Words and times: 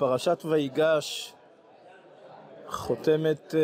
פרשת 0.00 0.42
ויגש 0.44 1.34
חותמת 2.66 3.54
אה, 3.54 3.60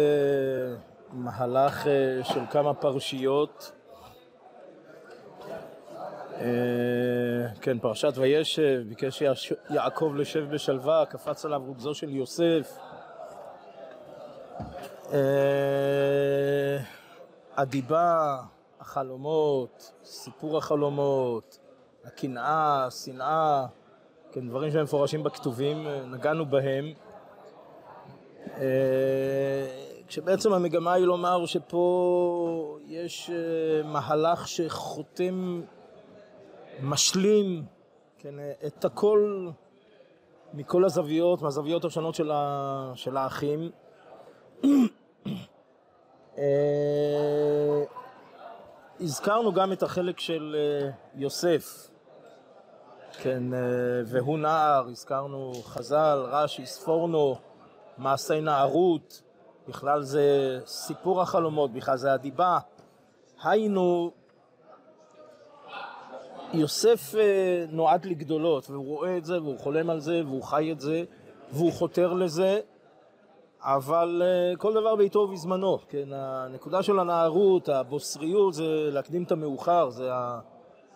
מהלך 1.13 1.87
אה, 1.87 2.25
של 2.25 2.41
כמה 2.51 2.75
פרשיות. 2.75 3.73
אה, 6.41 6.47
כן, 7.61 7.79
פרשת 7.79 8.13
וישב, 8.17 8.83
ביקש 8.89 9.23
יעקב 9.71 10.13
לשב 10.17 10.51
בשלווה, 10.51 11.07
קפץ 11.07 11.45
עליו 11.45 11.63
רוגזו 11.67 11.95
של 11.95 12.11
יוסף. 12.11 12.79
הדיבה, 17.57 18.39
החלומות, 18.81 19.93
סיפור 20.05 20.59
החלומות, 20.59 21.59
הקנאה, 22.05 22.87
השנאה, 22.87 23.67
כן, 24.37 24.49
דברים 24.49 24.71
שמפורשים 24.71 25.23
בכתובים, 25.23 25.87
אה, 25.87 26.07
נגענו 26.07 26.47
בהם. 26.47 26.93
אה, 28.57 29.67
כשבעצם 30.07 30.53
המגמה 30.53 30.93
היא 30.93 31.05
לומר 31.05 31.47
שפה 31.47 32.79
יש 32.87 33.31
אה, 33.31 33.83
מהלך 33.83 34.49
שחותם, 34.49 35.63
משלים, 36.83 37.65
כן, 38.19 38.35
את 38.67 38.85
הכל 38.85 39.49
מכל 40.55 40.85
הזוויות, 40.85 41.43
מהזוויות 41.43 41.85
השונות 41.85 42.15
של, 42.15 42.31
ה, 42.31 42.93
של 42.95 43.17
האחים. 43.17 43.71
הזכרנו 49.01 49.53
גם 49.53 49.73
את 49.73 49.83
החלק 49.83 50.21
של 50.21 50.57
יוסף, 51.15 51.91
כן, 53.19 53.55
אה, 53.55 53.59
והוא 54.07 54.39
נער, 54.39 54.87
הזכרנו 54.91 55.53
חז"ל, 55.65 56.19
רש"י, 56.31 56.67
ספורנו, 56.67 57.37
מעשי 57.99 58.41
נערות, 58.41 59.23
בכלל 59.69 60.03
זה 60.03 60.59
סיפור 60.67 61.23
החלומות, 61.23 61.73
בכלל 61.73 61.97
זה 61.97 62.13
הדיבה. 62.13 62.59
היינו, 63.43 64.11
יוסף 66.53 67.15
אה, 67.15 67.65
נועד 67.71 68.05
לגדולות, 68.05 68.71
והוא 68.71 68.87
רואה 68.87 69.17
את 69.17 69.25
זה, 69.25 69.43
והוא 69.43 69.59
חולם 69.59 69.91
על 69.91 70.01
זה, 70.01 70.23
והוא 70.27 70.43
חי 70.43 70.73
את 70.73 70.81
זה, 70.81 71.05
והוא 71.53 71.73
חותר 71.73 72.13
לזה, 72.13 72.61
אבל 73.61 74.23
אה, 74.25 74.57
כל 74.57 74.75
דבר 74.75 74.97
בעיתו 74.97 75.19
ובזמנו, 75.19 75.79
כן, 75.89 76.09
הנקודה 76.13 76.83
של 76.83 76.99
הנערות, 76.99 77.69
הבוסריות, 77.69 78.55
זה 78.55 78.65
להקדים 78.93 79.23
את 79.23 79.33
המאוחר, 79.33 79.91
זה 79.91 80.11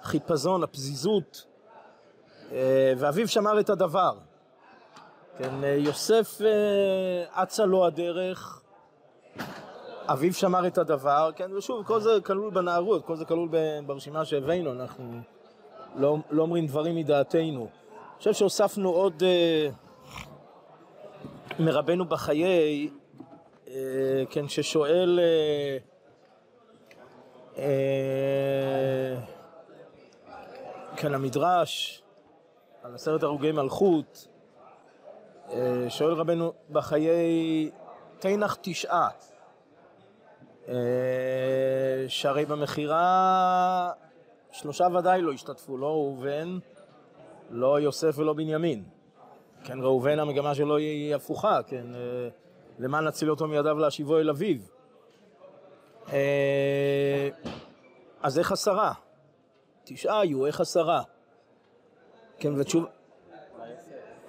החיפזון, 0.03 0.62
הפזיזות, 0.62 1.50
ואביו 2.97 3.29
שמר 3.29 3.61
את 3.61 3.70
הדבר. 3.70 4.12
כן, 5.39 5.65
אה, 5.65 5.69
יוסף 5.69 6.41
אה, 6.45 7.43
אצה 7.43 7.65
לו 7.65 7.87
הדרך, 7.87 8.62
אביו 10.06 10.34
שמר 10.34 10.67
את 10.67 10.78
הדבר, 10.78 11.31
כן, 11.37 11.56
ושוב, 11.56 11.87
כל 11.87 12.01
זה 12.01 12.11
כלול 12.25 12.51
בנערות, 12.51 13.06
כל 13.06 13.17
זה 13.17 13.25
כלול 13.25 13.48
ברשימה 13.87 14.25
שהבאנו, 14.25 14.73
אנחנו 14.73 15.21
לא, 15.97 16.17
לא 16.31 16.43
אומרים 16.43 16.67
דברים 16.67 16.97
מדעתנו. 16.97 17.61
אני 17.61 18.19
חושב 18.19 18.33
שהוספנו 18.33 18.91
עוד 18.91 19.23
אה, 19.23 19.69
מרבנו 21.59 22.05
בחיי, 22.05 22.91
אה, 23.69 24.23
כן, 24.31 24.48
ששואל 24.48 25.21
אה, 25.21 25.78
אה, 27.59 29.17
כן, 30.97 31.15
המדרש 31.15 32.03
על 32.91 32.94
עשרת 32.94 33.22
הרוגי 33.22 33.52
מלכות, 33.52 34.28
אה, 35.50 35.86
שואל 35.88 36.12
רבנו 36.12 36.52
בחיי 36.70 37.70
תנח 38.19 38.56
תשעה, 38.60 39.09
אה, 40.69 40.75
שהרי 42.09 42.47
במכירה 42.47 43.92
שלושה 44.53 44.87
ודאי 44.98 45.22
לא 45.22 45.32
השתתפו, 45.32 45.76
לא 45.76 45.87
ראובן, 45.87 46.59
לא 47.50 47.81
יוסף 47.81 48.19
ולא 48.19 48.32
בנימין. 48.32 48.84
כן, 49.65 49.81
ראובן 49.81 50.19
המגמה 50.19 50.54
שלו 50.54 50.76
היא 50.76 51.15
הפוכה, 51.15 51.62
כן, 51.66 51.94
אה, 51.94 52.28
למען 52.78 53.04
נציל 53.06 53.31
אותו 53.31 53.47
מידיו 53.47 53.78
להשיבו 53.78 54.19
אל 54.19 54.31
אביו. 54.31 54.60
אז 58.22 58.38
איך 58.38 58.53
עשרה? 58.53 58.92
תשעה 59.84 60.20
היו, 60.20 60.47
איך 60.47 60.60
עשרה? 60.60 61.03
כן, 62.41 62.61
ותשוב... 62.61 62.84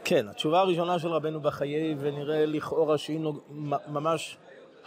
כן, 0.03 0.27
התשובה 0.27 0.59
הראשונה 0.59 0.99
של 0.99 1.07
רבנו 1.07 1.41
בחיי, 1.41 1.95
ונראה 1.99 2.45
לכאורה 2.45 2.97
שהיא 2.97 3.19
נוג... 3.19 3.39
ממש 3.87 4.37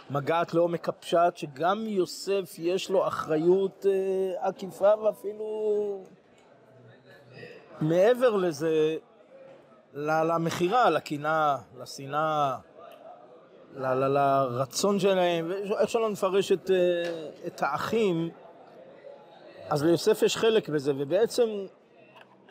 מגעת 0.09 0.53
לעומק 0.53 0.89
הפשט, 0.89 1.37
שגם 1.37 1.85
יוסף 1.87 2.55
יש 2.57 2.89
לו 2.89 3.07
אחריות 3.07 3.85
אה, 3.85 4.47
עקיפה 4.47 4.91
ואפילו 5.03 6.03
מעבר 7.81 8.35
לזה, 8.35 8.97
למכירה, 9.93 10.89
לקנאה, 10.89 11.57
לשנאה, 11.81 12.57
לרצון 13.77 14.99
שלהם, 14.99 15.51
ואיך 15.69 15.89
שלא 15.89 16.09
נפרש 16.09 16.51
את, 16.51 16.71
אה, 16.71 17.29
את 17.47 17.61
האחים, 17.63 18.29
אז 19.69 19.83
ליוסף 19.83 20.21
יש 20.23 20.37
חלק 20.37 20.69
בזה, 20.69 20.93
ובעצם 20.97 21.49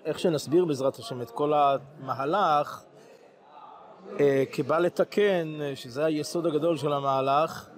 איך 0.04 0.19
שנסביר 0.19 0.65
בעזרת 0.65 0.97
השם 0.97 1.22
את 1.22 1.31
כל 1.31 1.53
המהלך, 1.54 2.82
אה, 4.20 4.44
כבא 4.53 4.78
לתקן, 4.78 5.59
אה, 5.60 5.76
שזה 5.76 6.04
היסוד 6.04 6.47
הגדול 6.47 6.76
של 6.76 6.92
המהלך, 6.92 7.69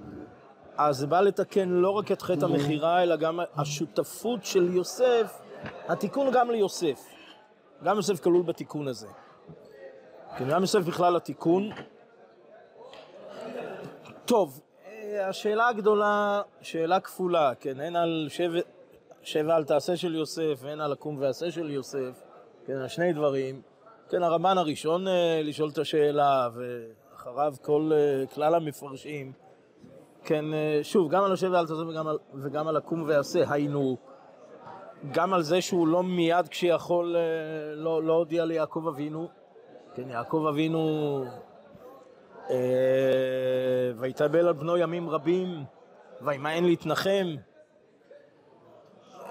אז 0.77 0.97
זה 0.97 1.07
בא 1.07 1.21
לתקן 1.21 1.69
לא 1.69 1.91
רק 1.91 2.13
את 2.13 2.23
חטא 2.23 2.45
המכירה, 2.45 3.03
אלא 3.03 3.17
גם 3.17 3.41
השותפות 3.57 4.45
של 4.45 4.75
יוסף, 4.75 5.41
התיקון 5.89 6.31
גם 6.33 6.51
ליוסף. 6.51 7.07
גם 7.85 7.97
יוסף 7.97 8.21
כלול 8.21 8.43
בתיקון 8.43 8.89
הזה. 8.89 9.09
כן, 10.39 10.49
גם 10.49 10.61
יוסף 10.61 10.81
בכלל 10.81 11.17
התיקון. 11.17 11.71
טוב, 14.25 14.61
אה, 14.87 15.29
השאלה 15.29 15.69
הגדולה, 15.69 16.43
שאלה 16.61 17.01
כפולה, 17.01 17.55
כן, 17.55 17.81
הן 17.81 17.97
על 17.97 18.27
שבע, 18.29 18.61
שבע 19.27 19.57
אל 19.57 19.65
תעשה 19.65 19.97
של 19.97 20.15
יוסף, 20.15 20.59
והן 20.63 20.81
על 20.81 20.93
הקום 20.93 21.17
ועשה 21.19 21.51
של 21.51 21.71
יוסף, 21.71 22.23
כן, 22.67 22.73
על 22.73 22.89
שני 22.89 23.13
דברים. 23.13 23.63
כן, 24.09 24.23
הרמב"ן 24.23 24.59
הראשון 24.59 25.09
אה, 25.09 25.41
לשאול 25.45 25.71
את 25.71 25.79
השאלה, 25.79 26.49
ואחריו 26.55 27.55
כל 27.63 27.91
אה, 27.95 28.27
כלל 28.27 28.55
המפרשים. 28.55 29.33
כן, 30.25 30.55
אה, 30.55 30.81
שוב, 30.83 31.11
גם 31.11 31.25
על 31.25 31.33
השבע 31.33 31.61
אל 31.61 31.67
תעשה 31.67 31.89
וגם 31.89 32.09
על, 32.09 32.19
וגם 32.35 32.69
על 32.69 32.77
הקום 32.77 33.05
ועשה, 33.07 33.53
היינו, 33.53 33.97
גם 35.13 35.35
על 35.35 35.43
זה 35.43 35.61
שהוא 35.61 35.89
לא 35.89 36.03
מיד 36.03 36.49
כשיכול, 36.49 37.17
אה, 37.17 37.75
לא, 37.75 38.03
לא 38.03 38.13
הודיע 38.13 38.45
ליעקב 38.45 38.87
אבינו. 38.89 39.29
כן, 39.95 40.11
יעקב 40.11 40.47
אבינו 40.49 41.25
אה, 42.51 42.57
ויתאבל 43.97 44.47
על 44.47 44.53
בנו 44.53 44.77
ימים 44.77 45.11
רבים, 45.11 45.65
וימאן 46.23 46.65
להתנחם. 46.65 47.37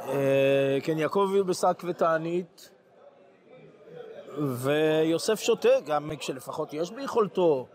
אה, 0.07 0.77
כן, 0.83 0.97
יעקב 0.97 1.29
בשק 1.47 1.83
ותענית, 1.87 2.69
ויוסף 4.37 5.39
שותה, 5.39 5.69
גם 5.85 6.11
כשלפחות 6.19 6.73
יש 6.73 6.91
ביכולתו, 6.91 7.67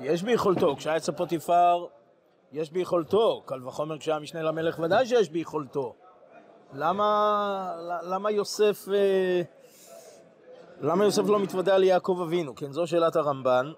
יש 0.00 0.22
ביכולתו, 0.22 0.76
כשהיה 0.76 0.96
אצל 0.96 1.12
פוטיפר, 1.12 1.86
יש 2.52 2.70
ביכולתו, 2.70 3.42
קל 3.46 3.66
וחומר 3.66 3.98
כשהיה 3.98 4.18
משנה 4.18 4.42
למלך 4.42 4.78
ודאי 4.78 5.06
שיש 5.06 5.30
ביכולתו. 5.30 5.94
למה, 6.72 7.72
למה 8.02 8.30
יוסף, 8.30 8.88
אה, 8.94 9.42
למה 10.80 11.04
יוסף 11.04 11.22
לא 11.26 11.38
מתוודע 11.38 11.78
ליעקב 11.78 12.20
אבינו? 12.22 12.54
כן, 12.54 12.72
זו 12.72 12.86
שאלת 12.86 13.16
הרמב"ן. 13.16 13.72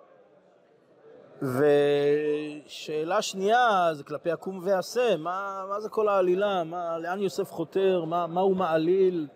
ושאלה 1.42 3.22
שנייה 3.22 3.88
זה 3.92 4.04
כלפי 4.04 4.30
הקום 4.32 4.60
ועשה, 4.62 5.16
מה, 5.16 5.64
מה 5.68 5.80
זה 5.80 5.88
כל 5.88 6.08
העלילה, 6.08 6.64
מה, 6.64 6.98
לאן 6.98 7.20
יוסף 7.20 7.50
חותר, 7.52 8.04
מה, 8.04 8.26
מה 8.26 8.40
הוא 8.40 8.56
מעליל, 8.56 9.26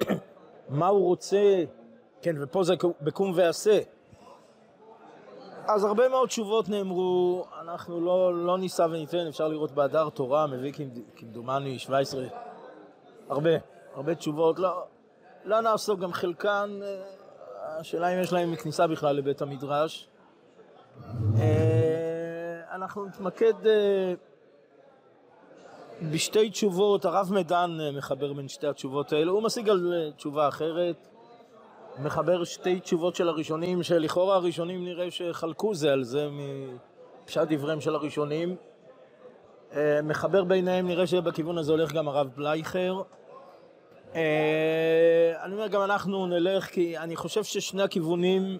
מה 0.68 0.86
הוא 0.86 1.04
רוצה, 1.06 1.64
כן, 2.22 2.36
ופה 2.40 2.64
זה 2.64 2.74
בקום 3.00 3.32
ועשה. 3.34 3.78
אז 5.66 5.84
הרבה 5.84 6.08
מאוד 6.08 6.28
תשובות 6.28 6.68
נאמרו, 6.68 7.44
אנחנו 7.60 8.00
לא, 8.00 8.44
לא 8.46 8.58
ניסע 8.58 8.86
וניתן, 8.90 9.26
אפשר 9.26 9.48
לראות 9.48 9.72
באדר 9.72 10.08
תורה, 10.08 10.46
מביא 10.46 10.72
כמד- 10.72 10.98
כמדומני 11.16 11.78
17, 11.78 12.24
הרבה, 13.28 13.50
הרבה 13.94 14.14
תשובות, 14.14 14.58
לא, 14.58 14.82
לא 15.44 15.60
נעסוק, 15.60 16.00
גם 16.00 16.12
חלקן, 16.12 16.78
אה, 16.82 17.02
השאלה 17.80 18.08
אם 18.08 18.20
יש 18.20 18.32
להם 18.32 18.56
כניסה 18.56 18.86
בכלל 18.86 19.16
לבית 19.16 19.42
המדרש. 19.42 20.09
אה, 21.38 22.74
אנחנו 22.74 23.04
נתמקד 23.04 23.66
אה, 23.66 24.14
בשתי 26.12 26.50
תשובות, 26.50 27.04
הרב 27.04 27.30
מדן 27.32 27.78
אה, 27.80 27.90
מחבר 27.92 28.32
בין 28.32 28.48
שתי 28.48 28.66
התשובות 28.66 29.12
האלה, 29.12 29.30
הוא 29.30 29.42
משיג 29.42 29.68
על 29.68 30.12
תשובה 30.16 30.48
אחרת. 30.48 31.06
מחבר 31.98 32.44
שתי 32.44 32.80
תשובות 32.80 33.16
של 33.16 33.28
הראשונים, 33.28 33.82
שלכאורה 33.82 34.36
הראשונים 34.36 34.84
נראה 34.84 35.10
שחלקו 35.10 35.74
זה 35.74 35.92
על 35.92 36.02
זה 36.02 36.28
מפשט 37.24 37.42
דבריהם 37.48 37.80
של 37.80 37.94
הראשונים. 37.94 38.56
מחבר 40.02 40.44
ביניהם, 40.44 40.86
נראה 40.86 41.06
שבכיוון 41.06 41.58
הזה 41.58 41.72
הולך 41.72 41.92
גם 41.92 42.08
הרב 42.08 42.28
בלייכר. 42.36 43.02
אני 44.14 45.52
אומר, 45.52 45.68
גם 45.68 45.82
אנחנו 45.82 46.26
נלך, 46.26 46.64
כי 46.66 46.98
אני 46.98 47.16
חושב 47.16 47.44
ששני 47.44 47.82
הכיוונים 47.82 48.58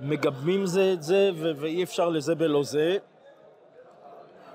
מגבים 0.00 0.66
זה 0.66 0.92
את 0.92 1.02
זה, 1.02 1.30
ואי 1.36 1.82
אפשר 1.82 2.08
לזה 2.08 2.34
בלא 2.34 2.62
זה. 2.64 2.96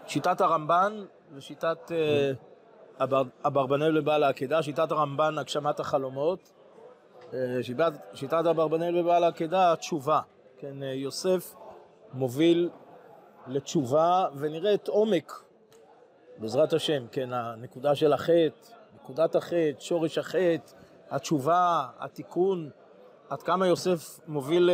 שיטת 0.08 0.42
הרמב"ן 0.42 1.06
ושיטת 1.36 1.92
uh, 1.92 3.04
אברבנאל 3.46 3.92
לבעל 3.92 4.24
העקדה, 4.24 4.64
שיטת 4.64 4.92
הרמב"ן 4.92 5.38
הגשמת 5.38 5.80
החלומות, 5.80 6.52
uh, 7.32 7.34
שיטת 8.14 8.46
אברבנאל 8.50 9.00
לבעל 9.00 9.24
העקדה 9.24 9.72
התשובה, 9.72 10.22
כן, 10.58 10.82
uh, 10.82 10.86
יוסף 10.86 11.56
מוביל 12.14 12.70
לתשובה 13.48 14.26
ונראה 14.36 14.74
את 14.74 14.88
עומק, 14.88 15.44
בעזרת 16.38 16.74
השם, 16.74 17.08
כן, 17.12 17.34
הנקודה 17.34 17.96
של 17.96 18.14
החטא, 18.14 18.50
נקודת 18.96 19.36
החטא, 19.36 19.80
שורש 19.80 20.18
החטא, 20.18 20.72
התשובה, 21.10 21.88
התיקון, 22.00 22.70
עד 23.30 23.44
כמה 23.44 23.68
יוסף 23.68 24.20
מוביל 24.28 24.70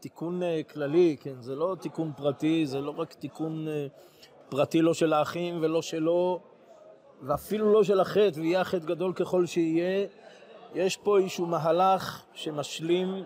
תיקון 0.00 0.40
כללי, 0.72 1.16
כן, 1.20 1.34
זה 1.40 1.54
לא 1.54 1.76
תיקון 1.80 2.12
פרטי, 2.16 2.66
זה 2.66 2.80
לא 2.80 2.94
רק 2.96 3.12
תיקון 3.12 3.66
פרטי 4.48 4.82
לא 4.82 4.94
של 4.94 5.12
האחים 5.12 5.58
ולא 5.62 5.82
שלו, 5.82 6.40
ואפילו 7.22 7.72
לא 7.72 7.84
של 7.84 8.00
החטא, 8.00 8.40
ויהיה 8.40 8.60
החטא 8.60 8.86
גדול 8.86 9.12
ככל 9.12 9.46
שיהיה, 9.46 10.06
יש 10.74 10.96
פה 10.96 11.18
איזשהו 11.18 11.46
מהלך 11.46 12.22
שמשלים, 12.34 13.24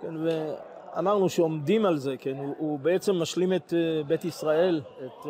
כן, 0.00 0.14
ואמרנו 0.24 1.28
שעומדים 1.28 1.86
על 1.86 1.98
זה, 1.98 2.16
כן, 2.16 2.36
הוא, 2.36 2.54
הוא 2.58 2.78
בעצם 2.78 3.14
משלים 3.14 3.52
את 3.52 3.72
בית 4.06 4.24
ישראל, 4.24 4.80
את 5.06 5.26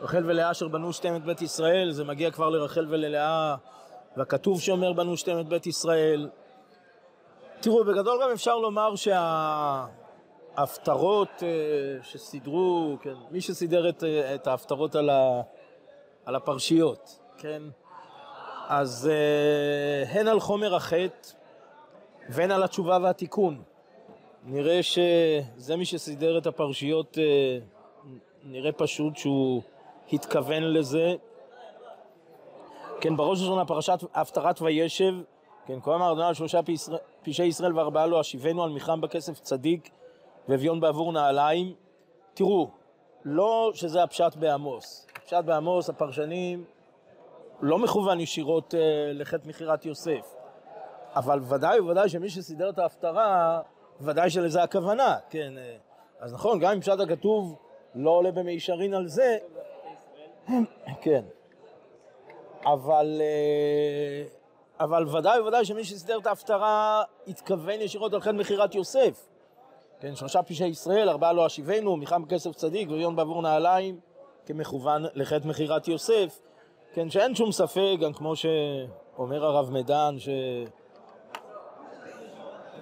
רחל 0.00 0.22
ולאה 0.26 0.50
אשר 0.50 0.68
בנו 0.68 0.92
שתיהם 0.92 1.16
את 1.16 1.24
בית 1.24 1.42
ישראל, 1.42 1.90
זה 1.90 2.04
מגיע 2.04 2.30
כבר 2.30 2.50
לרחל 2.50 2.86
וללאה, 2.88 3.56
והכתוב 4.16 4.60
שאומר 4.60 4.92
בנו 4.92 5.16
שתיהם 5.16 5.40
את 5.40 5.48
בית 5.48 5.66
ישראל. 5.66 6.28
תראו, 7.66 7.84
בגדול 7.84 8.22
גם 8.22 8.30
אפשר 8.30 8.58
לומר 8.58 8.96
שה... 8.96 9.86
ההפטרות 10.56 11.28
אה, 11.42 11.48
שסידרו, 12.02 12.96
כן, 13.02 13.14
מי 13.30 13.40
שסידר 13.40 13.88
את, 13.88 14.04
אה, 14.04 14.34
את 14.34 14.46
ההפטרות 14.46 14.94
על, 14.94 15.10
ה, 15.10 15.42
על 16.24 16.36
הפרשיות, 16.36 17.20
כן, 17.38 17.62
אז 18.68 19.10
אה, 19.12 20.20
הן 20.20 20.28
על 20.28 20.40
חומר 20.40 20.74
החטא 20.74 21.28
והן 22.28 22.50
על 22.50 22.62
התשובה 22.62 22.98
והתיקון. 23.02 23.62
נראה 24.44 24.82
שזה 24.82 25.76
מי 25.76 25.84
שסידר 25.84 26.38
את 26.38 26.46
הפרשיות, 26.46 27.18
נראה 28.44 28.72
פשוט 28.72 29.16
שהוא 29.16 29.62
התכוון 30.12 30.62
לזה. 30.62 31.14
כן, 33.00 33.16
בראש 33.16 33.40
ראשונה 33.40 33.64
פרשת 33.64 33.98
הפטרת 34.14 34.62
וישב, 34.62 35.14
כן, 35.66 35.80
כה 35.82 35.94
אמר 35.94 36.12
אדוני 36.12 36.26
על 36.26 36.34
שלושה 36.34 36.60
פשעי 37.22 37.46
ישראל 37.46 37.78
וארבעה 37.78 38.06
לא 38.06 38.20
אשיבנו 38.20 38.64
על 38.64 38.70
מיכם 38.70 39.00
בכסף 39.00 39.40
צדיק 39.40 39.90
ואביון 40.48 40.80
בעבור 40.80 41.12
נעליים. 41.12 41.74
תראו, 42.34 42.70
לא 43.24 43.70
שזה 43.74 44.02
הפשט 44.02 44.36
בעמוס. 44.36 45.06
הפשט 45.16 45.44
בעמוס, 45.44 45.90
הפרשנים, 45.90 46.64
לא 47.60 47.78
מכוון 47.78 48.20
ישירות 48.20 48.74
uh, 48.74 48.76
לחטא 49.12 49.48
מכירת 49.48 49.86
יוסף. 49.86 50.34
אבל 51.14 51.40
ודאי 51.42 51.80
וודאי 51.80 52.08
שמי 52.08 52.30
שסידר 52.30 52.68
את 52.70 52.78
ההפטרה, 52.78 53.60
ודאי 54.00 54.30
שלזה 54.30 54.62
הכוונה, 54.62 55.16
כן. 55.30 55.52
Uh, 55.56 56.24
אז 56.24 56.34
נכון, 56.34 56.58
גם 56.58 56.72
אם 56.72 56.80
פשט 56.80 57.00
הכתוב 57.00 57.58
לא 57.94 58.10
עולה 58.10 58.30
במישרין 58.30 58.94
על 58.94 59.06
זה, 59.06 59.38
כן. 61.02 61.24
אבל, 62.64 63.20
uh, 63.20 64.45
אבל 64.80 65.16
ודאי 65.16 65.40
וודאי 65.40 65.64
שמי 65.64 65.84
שסידר 65.84 66.18
את 66.18 66.26
ההפטרה 66.26 67.02
התכוון 67.28 67.80
ישירות 67.80 68.14
על 68.14 68.20
חטא 68.20 68.32
מכירת 68.32 68.74
יוסף. 68.74 69.28
כן, 70.00 70.14
שלושה 70.14 70.42
פשעי 70.42 70.68
ישראל, 70.68 71.08
ארבעה 71.08 71.32
לא 71.32 71.46
אשיבנו, 71.46 71.96
מיחם 71.96 72.24
כסף 72.28 72.54
צדיק 72.54 72.90
ויון 72.90 73.16
בעבור 73.16 73.42
נעליים, 73.42 74.00
כמכוון 74.46 75.04
לחטא 75.14 75.48
מכירת 75.48 75.88
יוסף. 75.88 76.40
כן, 76.92 77.10
שאין 77.10 77.34
שום 77.34 77.52
ספק, 77.52 77.96
גם 78.00 78.12
כמו 78.12 78.34
שאומר 78.36 79.44
הרב 79.44 79.70
מדן, 79.70 80.16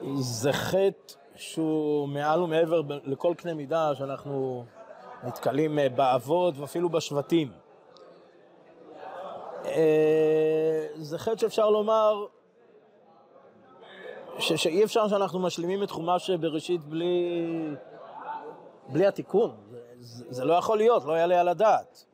שזה 0.02 0.52
חטא 0.52 1.14
שהוא 1.36 2.08
מעל 2.08 2.42
ומעבר 2.42 2.82
לכל 3.04 3.34
קנה 3.36 3.54
מידה 3.54 3.94
שאנחנו 3.94 4.64
נתקלים 5.24 5.78
אה, 5.78 5.88
באבות 5.88 6.58
ואפילו 6.58 6.88
בשבטים. 6.88 7.63
אה, 9.64 10.86
זה 10.94 11.18
חטא 11.18 11.36
שאפשר 11.36 11.70
לומר 11.70 12.26
ש, 14.38 14.52
שאי 14.52 14.84
אפשר 14.84 15.08
שאנחנו 15.08 15.38
משלימים 15.38 15.82
את 15.82 15.90
חומש 15.90 16.30
בראשית 16.30 16.84
בלי, 16.84 17.40
בלי 18.88 19.06
התיקון. 19.06 19.56
זה, 20.00 20.24
זה 20.28 20.44
לא 20.44 20.54
יכול 20.54 20.78
להיות, 20.78 21.04
לא 21.04 21.12
יעלה 21.12 21.40
על 21.40 21.48
הדעת. 21.48 22.04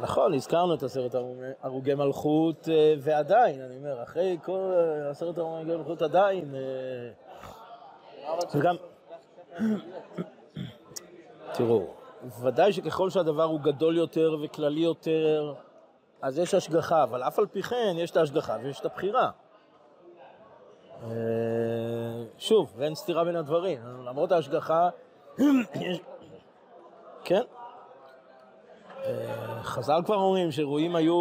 נכון, 0.00 0.34
הזכרנו 0.34 0.74
את 0.74 0.82
עשרת 0.82 1.14
הרוגי 1.62 1.94
מלכות, 1.94 2.68
אה, 2.68 2.94
ועדיין, 2.98 3.60
אני 3.60 3.76
אומר, 3.76 4.02
אחרי 4.02 4.38
כל 4.42 4.72
עשרת 5.10 5.38
הרוגי 5.38 5.64
מלכות 5.64 6.02
עדיין, 6.02 6.54
אה, 6.54 6.60
וגם... 8.54 8.76
תראו, 11.54 11.86
ודאי 12.40 12.72
שככל 12.72 13.10
שהדבר 13.10 13.42
הוא 13.42 13.60
גדול 13.60 13.96
יותר 13.96 14.36
וכללי 14.42 14.80
יותר, 14.80 15.54
אז 16.22 16.38
יש 16.38 16.54
השגחה, 16.54 17.02
אבל 17.02 17.22
אף 17.22 17.38
על 17.38 17.46
פי 17.46 17.62
כן 17.62 17.94
יש 17.98 18.10
את 18.10 18.16
ההשגחה 18.16 18.56
ויש 18.62 18.80
את 18.80 18.84
הבחירה. 18.84 19.30
אה, 21.02 21.10
שוב, 22.38 22.72
ואין 22.76 22.94
סתירה 22.94 23.24
בין 23.24 23.36
הדברים, 23.36 23.80
למרות 24.04 24.32
ההשגחה, 24.32 24.88
כן. 27.24 27.42
אה, 29.04 29.62
חז"ל 29.62 30.00
כבר 30.04 30.16
אומרים 30.16 30.50
שרועים 30.50 30.96
היו... 30.96 31.14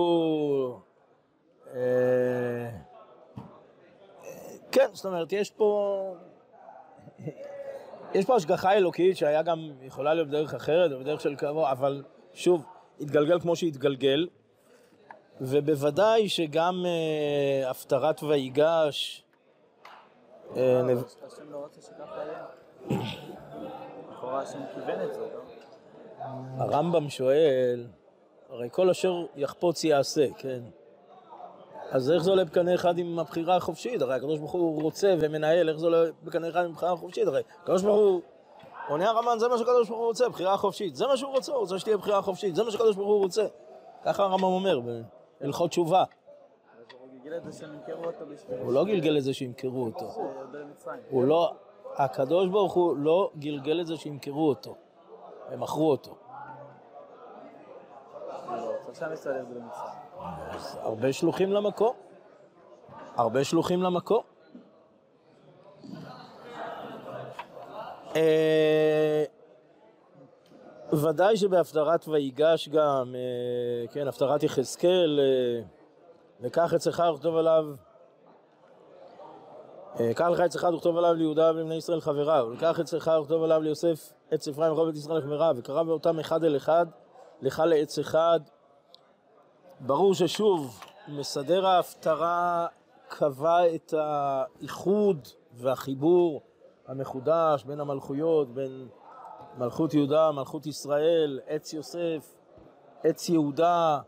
אה, 1.74 2.70
כן, 4.72 4.88
זאת 4.94 5.06
אומרת, 5.06 5.34
יש 5.34 5.52
פה... 5.52 6.16
יש 8.14 8.26
פה 8.26 8.36
השגחה 8.36 8.74
אלוקית 8.74 9.18
שהיה 9.18 9.42
גם, 9.42 9.72
יכולה 9.82 10.14
להיות 10.14 10.28
בדרך 10.28 10.54
אחרת, 10.54 10.92
בדרך 11.00 11.22
של 11.22 11.36
קרוב, 11.36 11.66
אבל 11.66 12.04
שוב, 12.34 12.66
התגלגל 13.00 13.40
כמו 13.40 13.56
שהתגלגל, 13.56 14.28
ובוודאי 15.42 16.30
שגם 16.30 16.86
הפטרת 17.66 18.24
ויגש, 18.24 19.24
אה, 20.56 20.82
זה, 21.28 21.44
לא? 21.50 21.68
הרמב"ם 26.58 27.10
שואל, 27.10 27.88
הרי 28.50 28.68
כל 28.72 28.90
אשר 28.90 29.26
יחפוץ 29.36 29.84
יעשה, 29.84 30.28
כן? 30.38 30.62
אז 31.92 32.12
איך 32.12 32.24
זה 32.24 32.30
עולה 32.30 32.46
בקנה 32.46 32.76
אחד 32.76 32.98
עם 32.98 33.20
הבחירה 33.20 33.56
החופשית? 33.56 34.02
הרי 34.02 34.16
הקדוש 34.16 34.40
ברוך 34.40 34.52
הוא 34.52 34.82
רוצה 34.82 35.16
ומנהל, 35.20 35.70
איך 35.70 35.78
זה 35.78 35.86
עולה 35.86 36.04
בקנה 36.24 36.50
אחד 36.50 36.66
עם 36.66 36.72
הבחירה 36.72 36.92
החופשית? 36.92 37.28
הרי 37.28 37.42
הקדוש 37.62 37.84
ברוך 37.84 37.98
הוא, 37.98 38.22
עונה 38.88 39.10
הרמב"ן, 39.10 39.40
זה 39.40 39.48
מה 39.48 39.58
שקדוש 39.58 39.88
ברוך 39.88 40.00
הוא 40.00 40.08
רוצה, 40.08 40.30
בחירה 40.30 40.58
חופשית. 40.58 40.96
זה 40.96 41.08
מה 41.08 41.18
שהוא 41.18 41.32
רוצה, 41.32 41.52
הוא 41.52 41.60
רוצה 41.60 41.80
שתהיה 41.80 41.98
בחירה 41.98 42.22
חופשית, 42.22 42.56
זה 42.56 42.64
מה 42.64 42.72
שקדוש 42.72 42.96
ברוך 42.96 43.08
הוא 43.08 43.20
רוצה. 43.20 43.46
ככה 44.04 44.24
הרמב"ם 44.24 44.44
אומר 44.44 44.80
בהלכות 45.42 45.70
תשובה. 45.70 46.04
הוא 48.64 48.74
לא 48.74 48.86
גלגל 48.86 49.18
את 49.18 49.24
זה 49.24 49.34
שימכרו 49.34 49.86
אותו. 49.86 50.06
הוא 51.10 51.24
לא... 51.24 51.54
הקדוש 51.96 52.50
ברוך 52.50 52.74
הוא 52.74 52.98
לא 52.98 53.32
גלגל 53.40 53.82
את 53.82 53.88
זה 53.88 53.98
שימכרו 53.98 54.50
אותו. 54.50 54.76
הם 55.50 55.60
מכרו 55.60 55.92
אותו. 55.92 56.16
הרבה 60.82 61.14
שלוחים 61.14 61.52
למקום. 61.52 61.94
הרבה 63.16 63.44
שלוחים 63.44 63.84
למקום. 63.84 64.22
אה, 68.16 69.24
ודאי 70.94 71.38
שבהפטרת 71.38 72.08
ויגש 72.08 72.70
גם, 72.70 73.16
אה, 73.16 73.88
כן, 73.88 74.08
הפטרת 74.08 74.44
יחזקאל, 74.44 75.20
אה, 75.20 75.64
וקח 76.42 76.74
עצך 76.74 77.04
וכתוב 77.16 77.36
עליו 77.36 77.66
אה, 80.00 80.14
קח 80.14 80.28
לך 80.28 80.40
עצך 80.40 80.68
וכתוב 80.76 80.98
עליו 80.98 81.14
ליהודה 81.14 81.52
ולבני 81.56 81.76
ישראל 81.76 82.02
חבריו, 82.02 82.48
וקח 82.54 82.80
עצך 82.80 83.12
וכתוב 83.22 83.44
עליו 83.44 83.62
ליוסף 83.62 84.14
עץ 84.32 84.48
אפרים 84.48 84.76
בית 84.86 84.96
ישראל 84.96 85.22
חבריו, 85.22 85.56
וקרא 85.58 85.84
באותם 85.84 86.20
אחד 86.20 86.44
אל 86.44 86.58
אחד, 86.58 86.86
לך 87.42 87.64
לעץ 87.66 88.00
אחד. 88.00 88.40
ברור 89.86 90.14
ששוב, 90.14 90.80
מסדר 91.08 91.66
ההפטרה 91.66 92.68
קבע 93.08 93.76
את 93.76 93.94
האיחוד 93.98 95.28
והחיבור 95.54 96.42
המחודש 96.88 97.64
בין 97.64 97.80
המלכויות, 97.80 98.54
בין 98.54 98.88
מלכות 99.58 99.94
יהודה, 99.94 100.32
מלכות 100.32 100.66
ישראל, 100.66 101.40
עץ 101.48 101.74
יוסף, 101.74 102.36
עץ 103.04 103.30
יהודה, 103.30 104.00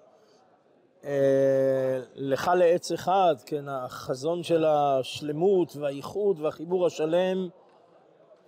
אה, 1.04 2.00
לך 2.16 2.52
לעץ 2.56 2.92
אחד, 2.92 3.36
כן, 3.46 3.66
החזון 3.70 4.44
של 4.44 4.66
השלמות 4.66 5.76
והאיחוד 5.76 6.40
והחיבור 6.40 6.86
השלם, 6.86 7.50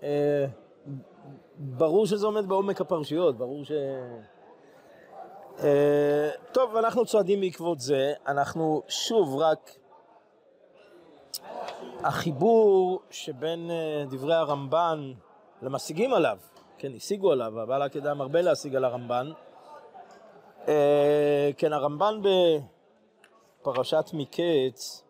אה, 0.04 0.46
ברור 1.58 2.06
שזה 2.06 2.26
עומד 2.26 2.48
בעומק 2.48 2.82
הפרשיות, 2.82 3.38
ברור 3.38 3.66
ש... 3.66 3.72
אה, 5.64 6.30
טוב, 6.52 6.76
אנחנו 6.76 7.06
צועדים 7.06 7.42
בעקבות 7.42 7.80
זה, 7.80 8.14
אנחנו 8.28 8.84
שוב 8.88 9.36
רק 9.36 9.72
החיבור 12.04 13.02
שבין 13.10 13.72
אה, 13.72 14.06
דברי 14.10 14.36
הרמב"ן 14.36 15.14
למשיגים 15.62 16.14
עליו, 16.14 16.38
כן, 16.78 16.92
השיגו 16.96 17.32
עליו, 17.32 17.60
הבעל 17.60 17.82
העקדה 17.82 18.14
מרבה 18.14 18.42
להשיג 18.42 18.76
על 18.76 18.86
הרמב"ן. 18.86 19.32
אה, 20.68 21.50
כן, 21.58 21.74
הרמב"ן 21.74 22.22
בפרשת 23.62 24.06
מקץ, 24.14 25.04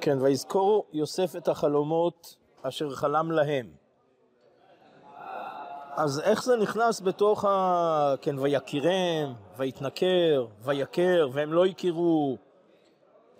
כן, 0.00 0.18
ויזכור 0.20 0.86
יוסף 0.92 1.36
את 1.36 1.48
החלומות 1.48 2.36
אשר 2.62 2.90
חלם 2.90 3.30
להם. 3.30 3.87
אז 5.98 6.20
איך 6.20 6.44
זה 6.44 6.56
נכנס 6.56 7.00
בתוך 7.00 7.44
ה... 7.44 8.14
כן, 8.22 8.38
ויקירם, 8.38 9.34
ויתנכר, 9.56 10.46
ויכר, 10.62 11.28
והם 11.32 11.52
לא 11.52 11.66
הכירו, 11.66 12.36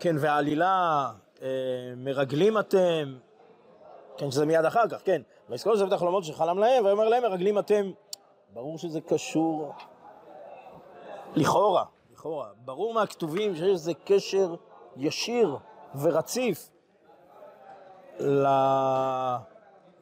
כן, 0.00 0.16
והעלילה, 0.18 1.10
אה, 1.42 1.48
מרגלים 1.96 2.58
אתם, 2.58 3.18
כן, 4.16 4.30
שזה 4.30 4.46
מיד 4.46 4.64
אחר 4.64 4.88
כך, 4.88 4.98
כן. 5.04 5.22
ויזכור 5.48 5.72
יוסף 5.72 5.86
את 5.88 5.92
החלומות 5.92 6.24
שחלם 6.24 6.58
להם, 6.58 6.84
ויאמר 6.84 7.08
להם, 7.08 7.22
מרגלים 7.22 7.58
אתם. 7.58 7.90
ברור 8.54 8.78
שזה 8.78 9.00
קשור, 9.00 9.72
לכאורה, 11.34 11.84
לכאורה. 12.12 12.48
ברור 12.64 12.94
מהכתובים 12.94 13.54
שיש 13.54 13.68
איזה 13.68 13.92
קשר 14.04 14.54
ישיר 14.96 15.56
ורציף 15.94 16.70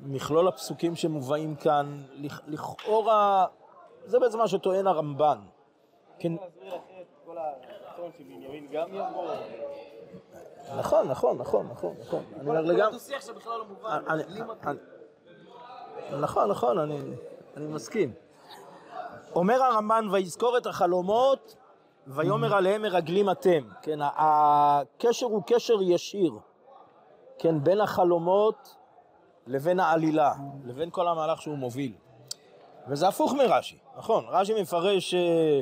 למכלול 0.01 0.49
הפסוקים 0.49 0.97
שמובאים 0.97 1.57
כאן. 1.57 2.03
לכאורה, 2.47 3.47
זה 4.05 4.19
בעצם 4.19 4.39
מה 4.39 4.49
שטוען 4.49 4.87
הרמב"ן. 4.87 5.39
כן. 6.19 6.33
נכון, 10.77 11.09
נכון, 11.09 11.39
נכון, 11.39 11.69
נכון, 11.71 11.95
נכון. 12.01 12.23
אני 12.41 12.49
אומר 12.49 12.61
לגמרי... 12.61 12.99
נכון, 16.21 16.51
נכון, 16.51 16.79
אני 17.57 17.67
מסכים. 17.67 18.13
אומר 19.35 19.63
הרמב"ן, 19.63 20.09
ויזכור 20.13 20.59
את 20.59 20.67
החלומות, 20.67 21.57
ויאמר 22.07 22.55
עליהם 22.55 22.83
מרגלים 22.83 23.31
אתם. 23.31 23.69
כן, 23.83 23.99
הקשר 24.03 25.27
הוא 25.27 25.43
קשר 25.47 25.83
ישיר, 25.83 26.33
כן, 27.39 27.65
בין 27.65 27.81
החלומות 27.81 28.77
לבין 29.47 29.81
העלילה, 29.81 30.33
לבין 30.65 30.91
כל 30.91 31.09
המהלך 31.09 31.43
שהוא 31.43 31.59
מוביל. 31.59 31.93
וזה 32.89 33.09
הפוך 33.09 33.33
מרש"י, 33.33 33.79
נכון, 33.97 34.25
רש"י 34.29 34.63
מפרש, 34.63 35.15
אה, 35.15 35.61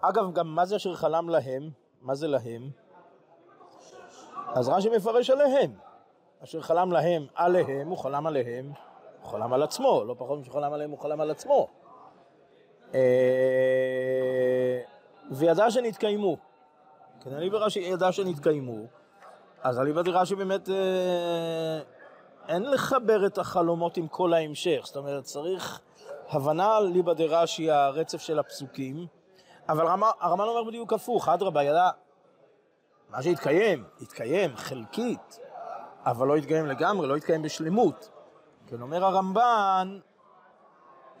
אגב, 0.00 0.32
גם 0.32 0.54
מה 0.54 0.64
זה 0.64 0.76
אשר 0.76 0.94
חלם 0.94 1.28
להם? 1.28 1.70
מה 2.02 2.14
זה 2.14 2.28
להם? 2.28 2.70
אז 4.54 4.68
רש"י 4.68 4.88
מפרש 4.96 5.30
עליהם. 5.30 5.74
אשר 6.44 6.60
חלם 6.60 6.92
להם 6.92 7.26
עליהם, 7.34 7.88
הוא 7.88 7.98
חלם 7.98 8.26
עליהם, 8.26 8.72
הוא 9.22 9.30
חלם 9.30 9.52
על 9.52 9.62
עצמו, 9.62 10.04
לא 10.04 10.14
פחות 10.18 10.38
משהוא 10.38 10.54
חלם 10.54 10.72
עליהם, 10.72 10.90
הוא 10.90 10.98
חלם 10.98 11.20
על 11.20 11.30
עצמו. 11.30 11.68
אה, 12.94 14.80
וידע 15.30 15.70
שנתקיימו. 15.70 16.36
כן, 17.20 17.32
אני 17.32 17.48
ורש"י 17.52 17.80
ידע 17.80 18.12
שנתקיימו, 18.12 18.76
אז 19.62 19.78
אליבא 19.78 20.02
דרש"י 20.02 20.34
באמת 20.34 20.68
אה, 20.68 21.80
אין 22.48 22.70
לחבר 22.70 23.26
את 23.26 23.38
החלומות 23.38 23.96
עם 23.96 24.08
כל 24.08 24.32
ההמשך, 24.32 24.80
זאת 24.84 24.96
אומרת 24.96 25.24
צריך 25.24 25.80
הבנה 26.28 26.78
אליבא 26.78 27.12
דרש"י 27.12 27.70
הרצף 27.70 28.20
של 28.20 28.38
הפסוקים, 28.38 29.06
אבל 29.68 29.86
הרמב"ן 30.20 30.48
אומר 30.48 30.64
בדיוק 30.64 30.92
הפוך, 30.92 31.28
אדרבה, 31.28 31.62
ידע 31.62 31.90
מה 33.10 33.22
שהתקיים, 33.22 33.84
התקיים 34.00 34.56
חלקית, 34.56 35.40
אבל 36.04 36.26
לא 36.26 36.36
התקיים 36.36 36.66
לגמרי, 36.66 37.06
לא 37.08 37.16
התקיים 37.16 37.42
בשלמות. 37.42 38.10
כן, 38.66 38.82
אומר 38.82 39.04
הרמב"ן, 39.04 39.98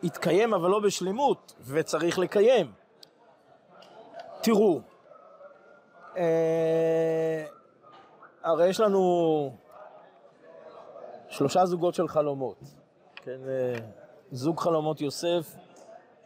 התקיים 0.02 0.54
אבל 0.54 0.70
לא 0.70 0.80
בשלמות, 0.80 1.54
וצריך 1.60 2.18
לקיים. 2.18 2.72
תראו, 4.40 4.80
אה, 6.16 7.44
הרי 8.42 8.68
יש 8.68 8.80
לנו 8.80 9.52
שלושה 11.28 11.66
זוגות 11.66 11.94
של 11.94 12.08
חלומות, 12.08 12.56
כן, 13.16 13.38
אה, 13.48 13.78
זוג 14.30 14.60
חלומות 14.60 15.00
יוסף, 15.00 15.56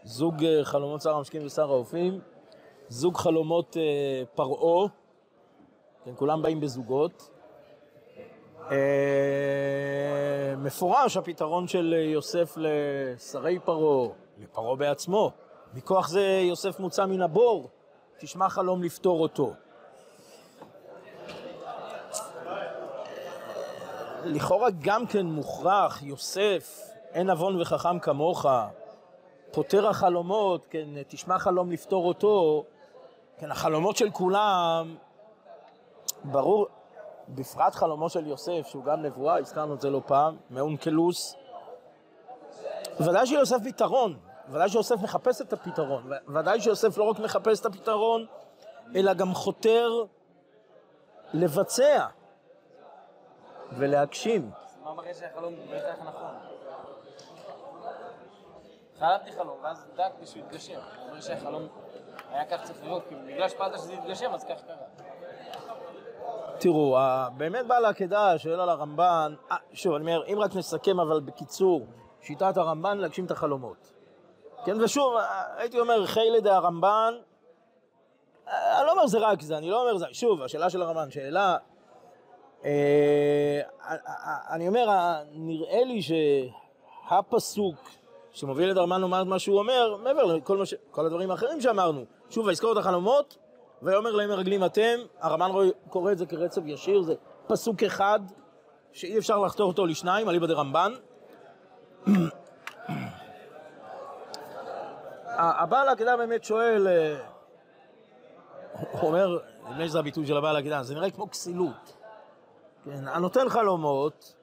זוג 0.04 0.44
אה, 0.44 0.64
חלומות 0.64 1.02
שר 1.02 1.16
המשקים 1.16 1.46
ושר 1.46 1.70
האופים, 1.70 2.20
זוג 2.88 3.16
חלומות 3.16 3.76
אה, 3.76 4.22
פרעה, 4.34 4.88
כן, 6.04 6.12
כולם 6.16 6.42
באים 6.42 6.60
בזוגות. 6.60 7.28
מפורש 10.58 11.16
הפתרון 11.16 11.68
של 11.68 11.94
יוסף 12.12 12.54
לשרי 12.56 13.58
פרעה, 13.58 14.08
לפרעה 14.38 14.76
בעצמו. 14.76 15.30
מכוח 15.74 16.08
זה 16.08 16.40
יוסף 16.48 16.80
מוצא 16.80 17.06
מן 17.06 17.22
הבור, 17.22 17.68
תשמע 18.18 18.48
חלום 18.48 18.82
לפתור 18.82 19.20
אותו. 19.20 19.52
לכאורה 24.24 24.68
גם 24.80 25.06
כן 25.06 25.26
מוכרח, 25.26 26.02
יוסף, 26.02 26.80
אין 27.12 27.30
נבון 27.30 27.60
וחכם 27.60 27.98
כמוך, 27.98 28.46
פותר 29.52 29.88
החלומות, 29.88 30.66
כן, 30.70 30.88
תשמע 31.08 31.38
חלום 31.38 31.70
לפתור 31.70 32.08
אותו, 32.08 32.64
כן, 33.38 33.50
החלומות 33.50 33.96
של 33.96 34.10
כולם, 34.10 34.96
ברור, 36.24 36.66
בפרט 37.28 37.74
חלומו 37.74 38.08
של 38.08 38.26
יוסף, 38.26 38.66
שהוא 38.66 38.84
גם 38.84 39.02
נבואה, 39.02 39.38
הזכרנו 39.38 39.74
את 39.74 39.80
זה 39.80 39.90
לא 39.90 40.00
פעם, 40.06 40.36
מאונקלוס. 40.50 41.36
ודאי 43.00 43.26
שיוסף 43.26 43.56
פתרון, 43.64 44.16
ודאי 44.48 44.68
שיוסף 44.68 45.02
מחפש 45.02 45.40
את 45.40 45.52
הפתרון, 45.52 46.10
ודאי 46.28 46.60
שיוסף 46.60 46.98
לא 46.98 47.04
רק 47.04 47.18
מחפש 47.18 47.60
את 47.60 47.66
הפתרון, 47.66 48.26
אלא 48.96 49.14
גם 49.14 49.34
חותר 49.34 50.04
לבצע 51.32 52.06
ולהגשים. 53.76 54.50
מה 54.84 54.94
מראה 54.94 55.14
שהחלום 55.14 55.54
בהכרח 55.70 55.98
נכון? 55.98 56.34
חלמתי 58.98 59.32
חלום, 59.32 59.56
ואז 59.62 59.86
דאגתי 59.96 60.26
שהוא 60.26 60.42
יתגשם. 60.42 60.74
הוא 60.74 61.08
אומר 61.08 61.20
שהחלום 61.20 61.62
היה 62.30 62.44
כך 62.44 62.62
צריך 62.62 62.84
לראות, 62.84 63.02
כי 63.08 63.14
בגלל 63.14 63.48
שפעלת 63.48 63.78
שזה 63.78 63.92
יתגשם, 63.92 64.34
אז 64.34 64.44
כך 64.44 64.60
קרה. 64.66 64.76
תראו, 66.58 66.98
באמת 67.36 67.66
בעל 67.66 67.84
העקדה 67.84 68.38
שואל 68.38 68.60
על 68.60 68.68
הרמב"ן, 68.68 69.34
אה, 69.50 69.56
שוב, 69.72 69.94
אני 69.94 70.00
אומר, 70.02 70.26
אם 70.26 70.38
רק 70.38 70.56
נסכם 70.56 71.00
אבל 71.00 71.20
בקיצור, 71.20 71.86
שיטת 72.20 72.56
הרמב"ן 72.56 72.98
להגשים 72.98 73.24
את 73.24 73.30
החלומות. 73.30 73.92
כן, 74.64 74.80
ושוב, 74.80 75.14
הייתי 75.56 75.80
אומר, 75.80 76.06
חיילי 76.06 76.40
דה 76.40 76.56
הרמב"ן, 76.56 77.14
אה, 78.48 78.78
אני 78.78 78.86
לא 78.86 78.92
אומר 78.92 79.06
זה 79.06 79.18
רק 79.18 79.40
זה, 79.40 79.58
אני 79.58 79.70
לא 79.70 79.80
אומר 79.82 79.96
זה, 79.96 80.06
שוב, 80.12 80.42
השאלה 80.42 80.70
של 80.70 80.82
הרמב"ן, 80.82 81.10
שאלה, 81.10 81.50
אה, 81.50 81.56
אני 84.50 84.68
אומר, 84.68 84.86
נראה 85.32 85.84
לי 85.84 86.00
שהפסוק 86.02 87.76
שמוביל 88.30 88.72
את 88.72 88.76
הרמב"ן 88.76 89.00
לומר 89.00 89.22
את 89.22 89.26
מה 89.26 89.38
שהוא 89.38 89.58
אומר, 89.58 89.96
מעבר 89.96 90.24
לכל 90.24 90.64
ש... 90.64 90.74
כל 90.90 91.06
הדברים 91.06 91.30
האחרים 91.30 91.60
שאמרנו, 91.60 92.04
שוב, 92.30 92.46
ויזכור 92.46 92.72
את 92.72 92.76
החלומות, 92.76 93.38
ויאמר 93.82 94.10
להם 94.10 94.28
מרגלים 94.28 94.64
אתם, 94.64 94.98
הרמב"ן 95.20 95.70
קורא 95.88 96.12
את 96.12 96.18
זה 96.18 96.26
כרצף 96.26 96.62
ישיר, 96.66 97.02
זה 97.02 97.14
פסוק 97.46 97.82
אחד 97.82 98.20
שאי 98.92 99.18
אפשר 99.18 99.38
לחתור 99.38 99.68
אותו 99.68 99.86
לשניים, 99.86 100.28
אליבא 100.28 100.46
דרמב"ן. 100.46 100.92
הבעל 105.26 105.88
העקידה 105.88 106.16
באמת 106.16 106.44
שואל, 106.44 106.88
אה, 106.88 107.16
הוא 108.72 109.08
אומר, 109.08 109.38
נדמה 109.70 109.88
שזה 109.88 109.98
הביטוי 109.98 110.26
של 110.26 110.36
הבעל 110.36 110.56
העקידה, 110.56 110.82
זה 110.82 110.94
נראה 110.94 111.10
כמו 111.10 111.30
כסילות. 111.30 112.01
כן, 112.84 113.08
הנותן 113.08 113.48
חלומות, 113.48 114.34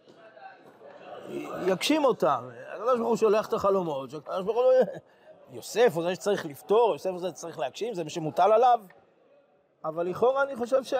יגשים 1.67 2.05
אותם. 2.05 2.49
הקדוש 2.73 2.97
ברוך 2.97 3.09
הוא 3.09 3.17
שולח 3.17 3.47
את 3.47 3.53
החלומות, 3.53 4.09
שהקדוש 4.09 4.43
ברוך 4.43 4.57
הוא 4.57 4.63
לא... 4.63 4.69
יוסף 5.51 5.91
הוא 5.95 6.03
זה 6.03 6.15
שצריך 6.15 6.45
לפתור, 6.45 6.93
יוסף 6.93 7.09
הוא 7.09 7.19
זה 7.19 7.29
שצריך 7.29 7.59
להגשים, 7.59 7.93
זה 7.93 8.03
מה 8.03 8.09
שמוטל 8.09 8.51
עליו. 8.51 8.79
אבל 9.85 10.07
לכאורה 10.07 10.43
אני 10.43 10.55
חושב 10.55 10.83
ש... 10.83 10.93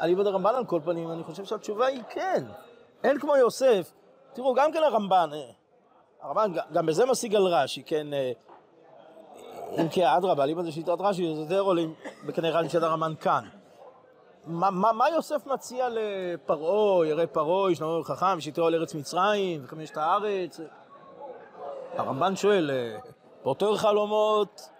אליבא 0.00 0.22
דרמב"ן 0.22 0.54
על 0.54 0.64
כל 0.64 0.80
פנים, 0.84 1.10
אני 1.10 1.24
חושב 1.24 1.44
שהתשובה 1.44 1.86
היא 1.86 2.02
כן. 2.08 2.44
אין 3.04 3.18
כמו 3.18 3.36
יוסף. 3.36 3.92
תראו, 4.32 4.54
גם 4.54 4.72
כן 4.72 4.82
הרמב"ן, 4.82 5.30
אה, 5.32 5.50
הרמב"ן 6.22 6.52
גם 6.72 6.86
בזה 6.86 7.06
משיג 7.06 7.34
על 7.34 7.42
רש"י, 7.42 7.82
כן, 7.82 8.14
אה, 8.14 8.32
אם 9.78 9.88
כי 9.88 10.06
אדרבה, 10.06 10.44
אליבא 10.44 10.62
דשיטת 10.62 11.00
רש"י, 11.00 11.34
זה 11.34 11.40
יותר 11.40 11.60
עולים 11.60 11.94
בקנה 12.26 12.50
אחד 12.50 12.68
של 12.68 12.84
הרמב"ן 12.84 13.14
כאן. 13.20 13.59
מה, 14.50 14.70
מה, 14.70 14.92
מה 14.92 15.10
יוסף 15.10 15.46
מציע 15.46 15.88
לפרעה, 15.90 17.06
ירא 17.06 17.26
פרעה, 17.26 17.72
ישנאו 17.72 18.02
חכם, 18.04 18.40
שיתרו 18.40 18.66
על 18.66 18.74
ארץ 18.74 18.94
מצרים, 18.94 19.60
וחמשת 19.64 19.96
הארץ? 19.96 20.60
הרמב"ן 21.96 22.36
שואל, 22.36 22.70
אה, 22.70 22.98
פותר 23.42 23.76
חלומות, 23.76 24.70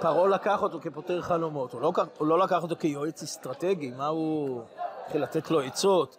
פרעה 0.00 0.28
לקח 0.28 0.62
אותו 0.62 0.80
כפותר 0.80 1.22
חלומות, 1.22 1.72
הוא 1.72 1.80
לא, 1.80 1.92
הוא 2.18 2.26
לא 2.26 2.38
לקח 2.38 2.62
אותו 2.62 2.76
כיועץ 2.76 3.22
אסטרטגי, 3.22 3.90
מה 3.90 4.06
הוא 4.06 4.62
התחיל 5.04 5.22
לתת 5.22 5.50
לו 5.50 5.60
עצות? 5.60 6.16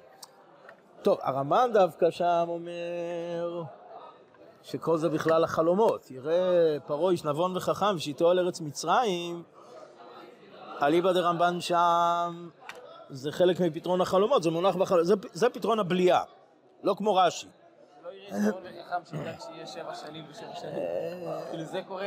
טוב, 1.02 1.18
הרמב"ן 1.22 1.70
דווקא 1.74 2.12
שם 2.12 2.46
אומר 2.48 3.64
שכל 4.64 4.98
זה 4.98 5.10
בכלל 5.10 5.44
החלומות. 5.44 6.12
יראה 6.12 6.78
פרעה 6.88 7.12
איש 7.12 7.26
נבון 7.26 7.58
וחכם, 7.58 8.00
שאיתו 8.00 8.30
על 8.30 8.40
ארץ 8.40 8.62
מצרים, 8.62 9.44
אליבא 10.82 11.12
דרמב"ן 11.12 11.62
שם 11.62 12.50
זה 13.10 13.32
חלק 13.32 13.60
מפתרון 13.60 14.02
החלומות, 14.02 14.44
זה 14.44 14.50
מונח 14.52 14.76
בחלומות, 14.76 15.08
זה, 15.08 15.14
זה 15.34 15.50
פתרון 15.50 15.80
הבליעה, 15.80 16.24
לא 16.84 16.94
כמו 16.98 17.16
רש"י. 17.16 17.48
לא 18.04 18.10
יראה 18.10 18.40
נבון 18.40 18.62
וחכם 18.64 19.06
שידע 19.06 19.34
כשיהיה 19.38 19.68
שבע 19.68 19.96
שנים 19.96 20.26
ושבע 20.30 20.56
שנים. 20.56 20.74
כאילו 21.50 21.64
זה 21.64 21.82
קורה... 21.88 22.06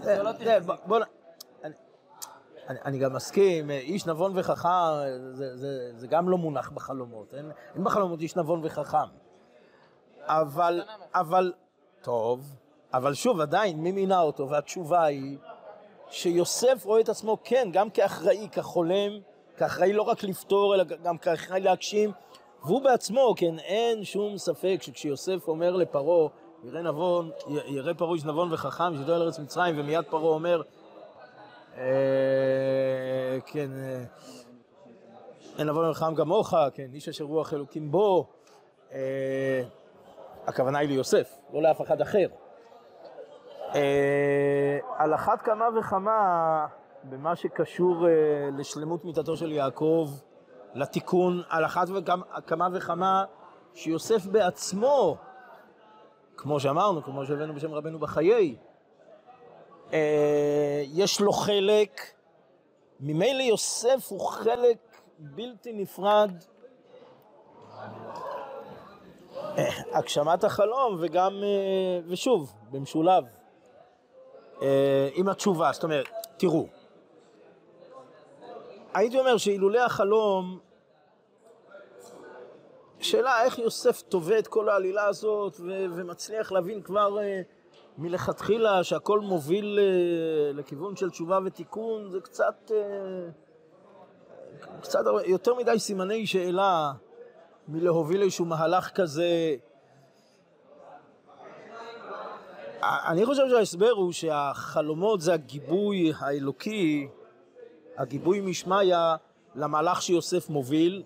זה 0.00 0.22
לא. 0.22 0.30
בוא 0.86 0.98
נ... 0.98 1.02
אני, 2.68 2.78
אני 2.84 2.98
גם 2.98 3.12
מסכים, 3.12 3.70
איש 3.70 4.06
נבון 4.06 4.32
וחכם, 4.34 4.68
זה, 5.32 5.56
זה, 5.56 5.90
זה 5.94 6.06
גם 6.06 6.28
לא 6.28 6.38
מונח 6.38 6.70
בחלומות, 6.70 7.34
אין, 7.34 7.50
אין 7.74 7.84
בחלומות 7.84 8.20
איש 8.20 8.36
נבון 8.36 8.60
וחכם. 8.64 9.08
אבל, 10.26 10.82
אבל, 11.14 11.52
טוב, 12.02 12.56
אבל 12.92 13.14
שוב, 13.14 13.40
עדיין, 13.40 13.80
מי 13.80 13.92
מינה 13.92 14.20
אותו? 14.20 14.48
והתשובה 14.48 15.04
היא 15.04 15.38
שיוסף 16.10 16.84
רואה 16.84 17.00
את 17.00 17.08
עצמו, 17.08 17.38
כן, 17.44 17.68
גם 17.72 17.90
כאחראי, 17.90 18.48
כחולם, 18.52 19.10
כאחראי 19.56 19.92
לא 19.92 20.02
רק 20.02 20.24
לפתור, 20.24 20.74
אלא 20.74 20.84
גם 20.84 21.18
כאחראי 21.18 21.60
להגשים, 21.60 22.12
והוא 22.64 22.82
בעצמו, 22.82 23.34
כן, 23.36 23.58
אין 23.58 24.04
שום 24.04 24.38
ספק 24.38 24.78
שכשיוסף 24.82 25.48
אומר 25.48 25.76
לפרעה, 25.76 26.28
יראה 26.64 26.82
נבון, 26.82 27.30
יראה 27.66 27.94
פרעה 27.94 28.14
איש 28.14 28.24
נבון 28.24 28.52
וחכם, 28.52 28.96
שידוע 28.96 29.16
על 29.16 29.22
ארץ 29.22 29.38
מצרים, 29.38 29.80
ומיד 29.80 30.04
פרעה 30.10 30.34
אומר, 30.34 30.62
אה, 31.76 31.82
כן, 33.46 33.70
אה, 33.72 34.02
אין 35.58 35.68
נבון 35.68 35.90
וחכם 35.90 36.14
כמוך, 36.14 36.54
כן, 36.74 36.86
איש 36.94 37.08
אשר 37.08 37.24
רוח 37.24 37.54
אלוקים 37.54 37.90
בו, 37.90 38.26
אה, 38.92 39.62
הכוונה 40.46 40.78
היא 40.78 40.88
ליוסף, 40.88 41.34
לא 41.52 41.62
לאף 41.62 41.82
אחד 41.82 42.00
אחר. 42.00 42.26
על 44.96 45.14
אחת 45.14 45.42
כמה 45.42 45.64
וכמה 45.78 46.66
במה 47.04 47.36
שקשור 47.36 48.06
לשלמות 48.52 49.04
מיתתו 49.04 49.36
של 49.36 49.52
יעקב, 49.52 50.10
לתיקון, 50.74 51.42
על 51.48 51.64
אחת 51.64 51.86
וכמה 51.90 52.68
וכמה 52.72 53.24
שיוסף 53.74 54.26
בעצמו, 54.26 55.16
כמו 56.36 56.60
שאמרנו, 56.60 57.02
כמו 57.02 57.26
שהבאנו 57.26 57.54
בשם 57.54 57.72
רבנו 57.72 57.98
בחיי, 57.98 58.56
יש 60.92 61.20
לו 61.20 61.32
חלק, 61.32 62.00
ממילא 63.00 63.42
יוסף 63.42 64.06
הוא 64.08 64.20
חלק 64.20 64.78
בלתי 65.18 65.72
נפרד. 65.72 66.32
הגשמת 69.92 70.44
החלום 70.44 70.96
וגם, 71.00 71.32
ושוב, 72.08 72.54
במשולב, 72.70 73.24
עם 75.14 75.28
התשובה, 75.28 75.70
זאת 75.72 75.84
אומרת, 75.84 76.06
תראו, 76.36 76.66
הייתי 78.94 79.18
אומר 79.18 79.36
שאילולא 79.36 79.78
החלום, 79.78 80.58
שאלה 83.00 83.44
איך 83.44 83.58
יוסף 83.58 84.02
תובע 84.02 84.38
את 84.38 84.46
כל 84.46 84.68
העלילה 84.68 85.04
הזאת 85.06 85.56
ו- 85.60 85.84
ומצליח 85.94 86.52
להבין 86.52 86.82
כבר 86.82 87.18
uh, 87.18 87.22
מלכתחילה 87.98 88.84
שהכל 88.84 89.20
מוביל 89.20 89.78
uh, 89.78 90.56
לכיוון 90.56 90.96
של 90.96 91.10
תשובה 91.10 91.38
ותיקון, 91.44 92.10
זה 92.10 92.20
קצת, 92.20 92.70
uh, 92.70 92.72
קצת 94.82 95.00
יותר 95.24 95.54
מדי 95.54 95.78
סימני 95.78 96.26
שאלה 96.26 96.92
מלהוביל 97.68 98.22
איזשהו 98.22 98.44
מהלך 98.44 98.90
כזה. 98.94 99.56
אני 102.82 103.26
חושב 103.26 103.48
שההסבר 103.50 103.90
הוא 103.90 104.12
שהחלומות 104.12 105.20
זה 105.20 105.34
הגיבוי 105.34 106.12
האלוקי 106.18 107.08
הגיבוי 107.98 108.40
משמיא 108.40 108.94
למהלך 109.54 110.02
שיוסף 110.02 110.48
מוביל. 110.48 111.02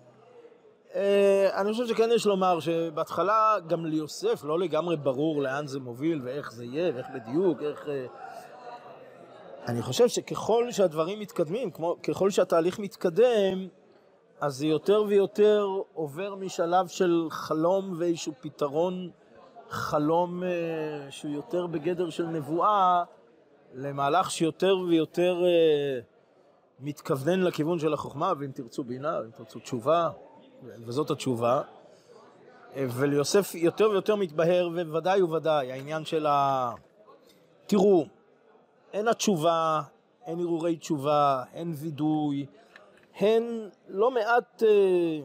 אה, 0.94 1.60
אני 1.60 1.72
חושב 1.72 1.86
שכן 1.86 2.10
יש 2.14 2.26
לומר 2.26 2.60
שבהתחלה 2.60 3.56
גם 3.66 3.86
ליוסף 3.86 4.44
לא 4.44 4.58
לגמרי 4.58 4.96
ברור 4.96 5.42
לאן 5.42 5.66
זה 5.66 5.80
מוביל 5.80 6.20
ואיך 6.24 6.52
זה 6.52 6.64
יהיה 6.64 6.92
ואיך 6.94 7.06
בדיוק, 7.14 7.62
איך... 7.62 7.88
אה, 7.88 8.06
אני 9.68 9.82
חושב 9.82 10.08
שככל 10.08 10.70
שהדברים 10.70 11.20
מתקדמים, 11.20 11.70
כמו, 11.70 11.96
ככל 12.02 12.30
שהתהליך 12.30 12.78
מתקדם, 12.78 13.68
אז 14.40 14.54
זה 14.54 14.66
יותר 14.66 15.04
ויותר 15.08 15.66
עובר 15.94 16.34
משלב 16.34 16.86
של 16.86 17.26
חלום 17.30 17.94
ואיזשהו 17.98 18.32
פתרון 18.40 19.10
חלום 19.72 20.42
אה, 20.42 20.48
שהוא 21.10 21.32
יותר 21.32 21.66
בגדר 21.66 22.10
של 22.10 22.26
נבואה, 22.26 23.04
למהלך 23.74 24.30
שיותר 24.30 24.78
ויותר 24.88 25.44
אה, 25.44 26.00
מתכוונן 26.80 27.40
לכיוון 27.40 27.78
של 27.78 27.92
החוכמה, 27.92 28.32
ואם 28.38 28.50
תרצו 28.52 28.84
בינה, 28.84 29.18
אם 29.18 29.30
תרצו 29.30 29.58
תשובה, 29.58 30.10
וזאת 30.64 31.10
התשובה. 31.10 31.62
וליוסף 32.76 33.54
יותר 33.54 33.90
ויותר 33.90 34.16
מתבהר, 34.16 34.68
וודאי 34.88 35.22
וודאי, 35.22 35.72
העניין 35.72 36.04
של 36.04 36.26
ה... 36.26 36.70
תראו, 37.66 38.06
אין 38.92 39.08
התשובה, 39.08 39.82
אין 40.26 40.38
הרהורי 40.38 40.76
תשובה, 40.76 41.42
אין 41.54 41.72
וידוי, 41.76 42.46
הן 43.20 43.68
לא 43.88 44.10
מעט 44.10 44.62
אה, 44.62 45.20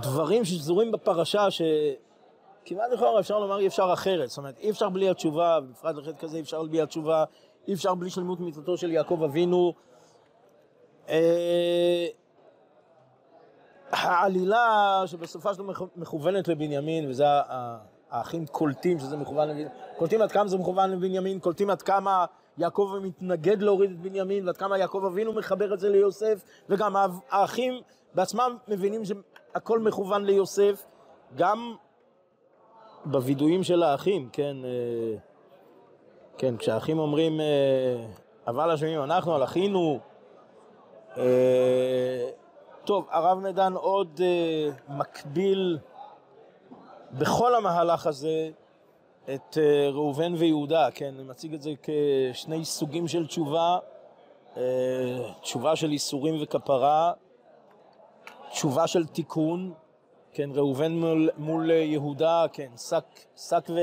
דברים 0.00 0.44
ששזורים 0.44 0.92
בפרשה, 0.92 1.46
שכמעט 1.50 2.90
לכאורה 2.92 3.20
אפשר 3.20 3.38
לומר 3.38 3.58
אי 3.58 3.66
אפשר 3.66 3.90
אחרת. 3.92 4.28
זאת 4.28 4.38
אומרת, 4.38 4.58
אי 4.58 4.70
אפשר 4.70 4.88
בלי 4.88 5.10
התשובה, 5.10 5.58
בפרט 5.60 5.96
לחטא 5.96 6.18
כזה 6.18 6.36
אי 6.36 6.42
אפשר 6.42 6.62
בלי 6.62 6.82
התשובה. 6.82 7.24
אי 7.68 7.74
אפשר 7.74 7.94
בלי 7.94 8.10
שלמות 8.10 8.40
מיתתו 8.40 8.76
של 8.76 8.92
יעקב 8.92 9.22
אבינו. 9.22 9.74
אה, 11.08 12.06
העלילה 13.90 15.02
שבסופה 15.06 15.54
שלו 15.54 15.64
מכוונת 15.96 16.48
לבנימין, 16.48 17.10
וזה 17.10 17.24
האחים 18.10 18.46
קולטים 18.46 18.98
שזה 18.98 19.16
מכוון 19.16 19.48
לבנימין, 19.48 19.72
קולטים 19.98 20.22
עד 20.22 20.32
כמה 20.32 20.48
זה 20.48 20.58
מכוון 20.58 20.90
לבנימין, 20.90 21.38
קולטים 21.38 21.70
עד 21.70 21.82
כמה 21.82 22.24
יעקב 22.58 22.98
מתנגד 23.02 23.62
להוריד 23.62 23.90
את 23.90 24.00
בנימין, 24.00 24.46
ועד 24.46 24.56
כמה 24.56 24.78
יעקב 24.78 25.04
אבינו 25.06 25.32
מחבר 25.32 25.74
את 25.74 25.80
זה 25.80 25.88
ליוסף, 25.88 26.44
וגם 26.68 26.96
האחים 27.30 27.80
בעצמם 28.14 28.56
מבינים 28.68 29.04
שהכל 29.54 29.78
מכוון 29.78 30.24
ליוסף, 30.24 30.86
גם 31.36 31.74
בווידויים 33.04 33.62
של 33.62 33.82
האחים, 33.82 34.28
כן, 34.32 34.56
אה, 34.64 35.18
כן, 36.38 36.56
כשהאחים 36.56 36.98
אומרים, 36.98 37.40
אה, 37.40 38.06
אבל 38.46 38.70
אשמים 38.70 39.02
אנחנו 39.02 39.34
על 39.34 39.44
אחינו, 39.44 39.98
אה, 41.16 42.30
טוב, 42.84 43.06
הרב 43.10 43.46
נדן 43.46 43.72
עוד 43.72 44.20
מקביל 44.88 45.78
בכל 47.12 47.54
המהלך 47.54 48.06
הזה 48.06 48.50
את 49.34 49.58
ראובן 49.92 50.34
ויהודה, 50.34 50.88
כן, 50.94 51.14
אני 51.14 51.22
מציג 51.22 51.54
את 51.54 51.62
זה 51.62 51.72
כשני 51.82 52.64
סוגים 52.64 53.08
של 53.08 53.26
תשובה, 53.26 53.78
תשובה 55.40 55.76
של 55.76 55.90
איסורים 55.90 56.34
וכפרה, 56.42 57.12
תשובה 58.54 58.86
של 58.86 59.06
תיקון, 59.06 59.72
כן, 60.32 60.50
ראובן 60.54 60.92
מול, 60.92 61.30
מול 61.38 61.70
יהודה, 61.70 62.44
כן, 62.52 62.70
שק, 62.76 63.04
שק 63.36 63.64
ו... 63.68 63.78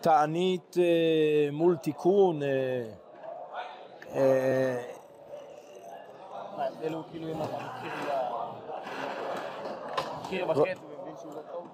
תענית 0.00 0.76
אה, 0.78 1.48
מול 1.52 1.76
תיקון. 1.76 2.42
אה, 2.42 2.48
אה, 4.14 4.82
ההבדל 6.56 6.92
הוא 6.92 7.02
כאילו 7.10 7.28
אם 7.28 7.42
אתה 7.42 7.56
מכיר 10.20 10.46
בחטא 10.46 10.60
ומבין 10.60 11.14
שהוא 11.20 11.32
לא 11.34 11.40
טוב? 11.52 11.66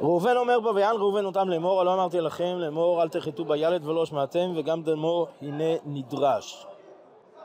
ראובן 0.00 0.36
אומר 0.36 0.60
בה, 0.60 0.70
ויען 0.70 0.96
ראובן 0.96 1.24
אותם 1.24 1.48
לאמור, 1.48 1.80
הלא 1.80 1.94
אמרתי 1.94 2.20
לכם 2.20 2.58
לאמור, 2.58 3.02
אל 3.02 3.08
תחטאו 3.08 3.44
בילד 3.44 3.84
ולא 3.84 4.06
שמעתם, 4.06 4.52
וגם 4.56 4.82
דמו 4.82 5.26
הנה 5.42 5.74
נדרש. 5.84 6.66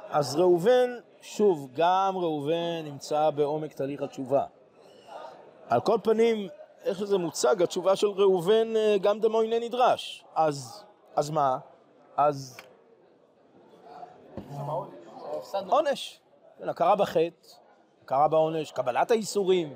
אז 0.10 0.36
ראובן, 0.36 0.89
שוב, 1.21 1.69
גם 1.73 2.17
ראובן 2.17 2.82
נמצא 2.84 3.30
בעומק 3.30 3.73
תהליך 3.73 4.01
התשובה. 4.01 4.45
על 5.69 5.82
כל 5.82 5.97
פנים, 6.03 6.47
איך 6.84 6.97
שזה 6.97 7.17
מוצג, 7.17 7.62
התשובה 7.62 7.95
של 7.95 8.08
ראובן, 8.08 8.75
אה, 8.75 8.97
גם 9.01 9.19
דמו 9.19 9.41
הנה 9.41 9.60
נדרש. 9.60 10.23
אז, 10.36 10.84
אז 11.15 11.30
מה? 11.30 11.58
אז 12.17 12.58
עונש. 15.69 16.19
כן, 16.58 16.69
הכרה 16.69 16.95
בחטא, 16.95 17.47
הכרה 18.03 18.27
בעונש, 18.27 18.71
קבלת 18.71 19.12
האיסורים. 19.12 19.75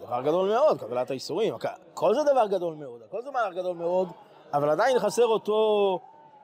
דבר 0.00 0.22
גדול 0.22 0.48
מאוד, 0.48 0.80
קבלת 0.80 1.10
האיסורים. 1.10 1.54
כל 1.94 2.14
זה 2.14 2.20
דבר 2.32 2.46
גדול 2.46 2.74
מאוד, 2.74 3.02
הכל 3.02 3.22
זה 3.22 3.30
דבר 3.30 3.52
גדול 3.52 3.76
מאוד, 3.76 4.08
אבל 4.52 4.70
עדיין 4.70 4.98
חסר 4.98 5.26
אותו 5.26 6.00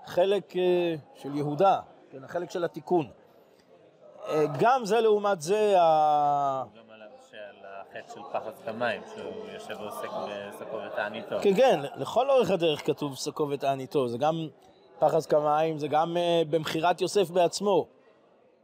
חלק 0.06 0.56
אה, 0.56 0.94
של 1.14 1.36
יהודה, 1.36 1.80
כן, 2.10 2.24
החלק 2.24 2.50
של 2.50 2.64
התיקון. 2.64 3.10
אה, 4.28 4.44
גם 4.58 4.84
זה 4.84 5.00
לעומת 5.00 5.40
זה. 5.40 5.74
גם 5.76 6.90
על 6.90 7.02
החטא 7.80 8.14
של 8.14 8.20
פחד 8.32 8.52
כמים, 8.64 9.00
שהוא 9.14 9.50
יושב 9.54 9.80
ועוסק 9.80 10.08
בשקו 10.08 10.76
ותעניתו. 10.86 11.36
כן, 11.42 11.54
כן, 11.54 11.80
לכל 11.96 12.30
אורך 12.30 12.50
הדרך 12.50 12.86
כתוב 12.86 13.16
שקו 13.16 13.48
ותעניתו, 13.50 14.08
זה 14.08 14.18
גם 14.18 14.48
פחז 14.98 15.26
כמים, 15.26 15.78
זה 15.78 15.88
גם 15.88 16.16
uh, 16.16 16.48
במכירת 16.50 17.00
יוסף 17.00 17.30
בעצמו. 17.30 17.86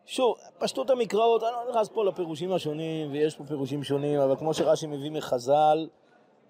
שוב, 0.06 0.34
פשטות 0.58 0.90
המקראות, 0.90 1.42
אני 1.42 1.52
לא 1.52 1.70
נכנס 1.70 1.88
פה 1.88 2.04
לפירושים 2.04 2.52
השונים, 2.52 3.12
ויש 3.12 3.36
פה 3.36 3.44
פירושים 3.44 3.84
שונים, 3.84 4.20
אבל 4.20 4.36
כמו 4.36 4.54
שרש"י 4.54 4.86
מביא 4.86 5.10
מחז"ל, 5.10 5.88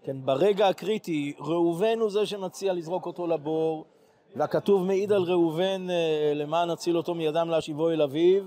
כן, 0.03 0.17
ברגע 0.25 0.69
הקריטי, 0.69 1.35
ראובן 1.41 1.99
הוא 1.99 2.11
זה 2.11 2.27
שמציע 2.27 2.73
לזרוק 2.73 3.07
אותו 3.07 3.27
לבור, 3.27 3.85
והכתוב 4.37 4.87
מעיד 4.87 5.13
על 5.13 5.23
ראובן 5.23 5.87
uh, 5.89 6.35
למען 6.35 6.71
נציל 6.71 6.97
אותו 6.97 7.15
מידם 7.15 7.49
להשיבו 7.49 7.91
אל 7.91 8.03
אביו, 8.03 8.43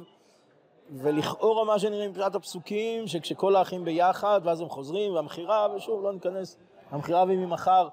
ולכאורה 0.94 1.64
מה 1.64 1.80
שנראה 1.80 2.08
מבחינת 2.08 2.36
הפסוקים, 2.36 3.08
שכשכל 3.08 3.56
האחים 3.56 3.86
ביחד, 3.86 4.42
ואז 4.44 4.62
הם 4.62 4.70
חוזרים, 4.70 5.14
והמכירה, 5.14 5.68
ושוב, 5.76 6.04
לא 6.04 6.14
ניכנס, 6.14 6.58
המכירה 6.92 7.24
וממחר, 7.24 7.88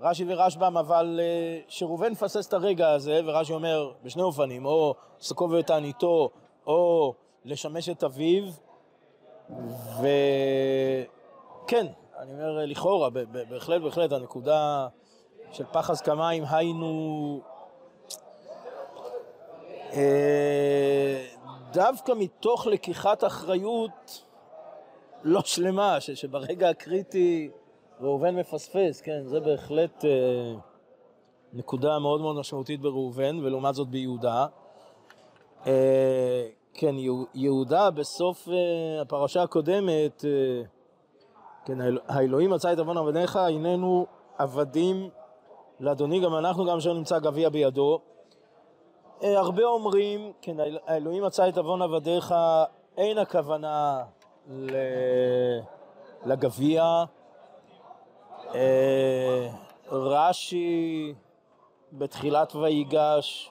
רש"י 0.00 0.24
ורשב"ם, 0.28 0.76
אבל 0.76 1.20
אה, 1.22 1.60
שראובן 1.68 2.12
מפסס 2.12 2.48
את 2.48 2.52
הרגע 2.52 2.90
הזה, 2.90 3.20
ורש"י 3.24 3.52
אומר 3.52 3.92
בשני 4.02 4.22
אופנים, 4.22 4.66
או 4.66 4.94
שקו 5.20 5.50
ותעניתו, 5.50 6.30
או 6.66 7.14
לשמש 7.44 7.88
את 7.88 8.04
אביו, 8.04 8.44
וכן, 9.98 11.86
אני 12.18 12.32
אומר 12.32 12.64
לכאורה, 12.66 13.10
בהחלט, 13.50 13.82
בהחלט, 13.82 14.12
הנקודה 14.12 14.88
של 15.52 15.64
פחז 15.72 16.00
כמים, 16.00 16.44
היינו... 16.50 17.40
דווקא 21.72 22.12
מתוך 22.16 22.66
לקיחת 22.66 23.24
אחריות 23.24 24.24
לא 25.24 25.40
שלמה, 25.40 26.00
שברגע 26.00 26.68
הקריטי 26.68 27.50
ראובן 28.00 28.36
מפספס, 28.36 29.00
כן, 29.00 29.26
זה 29.26 29.40
בהחלט 29.40 30.04
אה, 30.04 30.54
נקודה 31.52 31.98
מאוד 31.98 32.20
מאוד 32.20 32.36
משמעותית 32.36 32.80
בראובן, 32.80 33.44
ולעומת 33.44 33.74
זאת 33.74 33.88
ביהודה. 33.88 34.46
אה, 35.66 36.48
כן, 36.74 36.94
יהודה 37.34 37.90
בסוף 37.90 38.48
אה, 38.48 39.02
הפרשה 39.02 39.42
הקודמת, 39.42 40.24
אה, 40.24 40.62
כן, 41.64 41.78
האלוהים 42.08 42.50
מצא 42.50 42.72
את 42.72 42.78
עוון 42.78 42.96
עבדיך, 42.98 43.36
הננו 43.36 44.06
עבדים 44.38 45.08
לאדוני, 45.80 46.20
גם 46.20 46.34
אנחנו, 46.34 46.64
גם 46.64 46.76
אשר 46.76 46.92
נמצא 46.92 47.18
גביע 47.18 47.48
בידו. 47.48 48.00
אה, 49.22 49.38
הרבה 49.38 49.64
אומרים, 49.64 50.32
כן, 50.42 50.56
האלוהים 50.86 51.24
מצא 51.24 51.48
את 51.48 51.58
עוון 51.58 51.82
עבדיך, 51.82 52.34
אין 52.96 53.18
הכוונה 53.18 54.02
לגביע. 56.26 57.04
אה, 58.54 59.48
רש"י 59.90 61.14
בתחילת 61.92 62.54
ויגש 62.54 63.50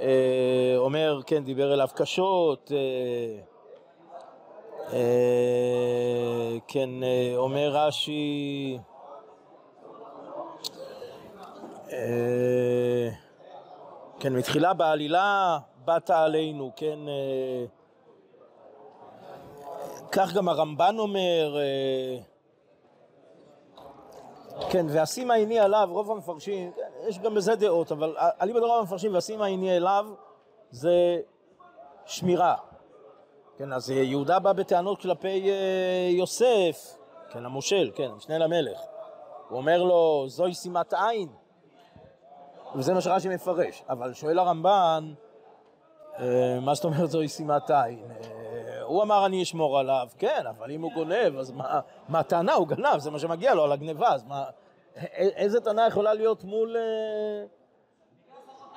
אה, 0.00 0.74
אומר, 0.76 1.20
כן, 1.26 1.44
דיבר 1.44 1.74
אליו 1.74 1.88
קשות, 1.94 2.72
כן, 6.68 6.90
אומר 7.36 7.70
רש"י, 7.72 8.78
כן, 14.20 14.36
מתחילה 14.36 14.74
בעלילה 14.74 15.58
באת 15.84 16.10
עלינו, 16.10 16.70
כן, 16.76 16.98
אה, 17.08 17.64
כך 20.12 20.32
גם 20.32 20.48
הרמב"ן 20.48 20.96
אומר, 20.98 21.56
אה, 21.58 22.18
כן, 24.70 24.86
ואשימה 24.88 25.34
עיני 25.34 25.58
עליו, 25.58 25.88
רוב 25.90 26.10
המפרשים, 26.10 26.72
כן, 26.72 27.08
יש 27.08 27.18
גם 27.18 27.34
בזה 27.34 27.54
דעות, 27.54 27.92
אבל 27.92 28.16
אליבא 28.42 28.60
דרוב 28.60 28.78
המפרשים 28.80 29.14
ואשימה 29.14 29.46
עיני 29.46 29.76
אליו 29.76 30.06
זה 30.70 31.20
שמירה. 32.06 32.54
כן, 33.56 33.72
אז 33.72 33.90
יהודה 33.90 34.38
בא 34.38 34.52
בטענות 34.52 35.00
כלפי 35.00 35.50
אה, 35.50 36.08
יוסף, 36.10 36.96
כן, 37.30 37.44
המושל, 37.44 37.90
כן, 37.94 38.10
המשנה 38.12 38.38
למלך. 38.38 38.80
הוא 39.48 39.58
אומר 39.58 39.82
לו, 39.82 40.24
זוהי 40.28 40.54
שימת 40.54 40.94
עין. 40.94 41.28
וזה 42.74 42.94
מה 42.94 43.00
שרש"י 43.00 43.28
מפרש. 43.28 43.82
אבל 43.88 44.12
שואל 44.12 44.38
הרמב"ן, 44.38 45.12
אה, 46.18 46.58
מה 46.60 46.74
זאת 46.74 46.84
אומרת 46.84 47.10
זוהי 47.10 47.28
שימת 47.28 47.70
עין? 47.70 48.10
אה, 48.10 48.82
הוא 48.82 49.02
אמר 49.02 49.26
אני 49.26 49.42
אשמור 49.42 49.78
עליו, 49.78 50.08
כן, 50.18 50.44
אבל 50.50 50.70
אם 50.70 50.82
הוא 50.82 50.92
גונב, 50.92 51.38
אז 51.38 51.50
מה, 51.50 51.80
מה 52.08 52.18
הטענה? 52.18 52.52
הוא 52.52 52.68
גנב, 52.68 52.98
זה 52.98 53.10
מה 53.10 53.18
שמגיע 53.18 53.54
לו 53.54 53.64
על 53.64 53.72
הגניבה, 53.72 54.08
אז 54.08 54.24
מה, 54.24 54.44
איזה 55.16 55.60
טענה 55.60 55.86
יכולה 55.86 56.14
להיות 56.14 56.44
מול... 56.44 56.76
אה, 56.76 57.44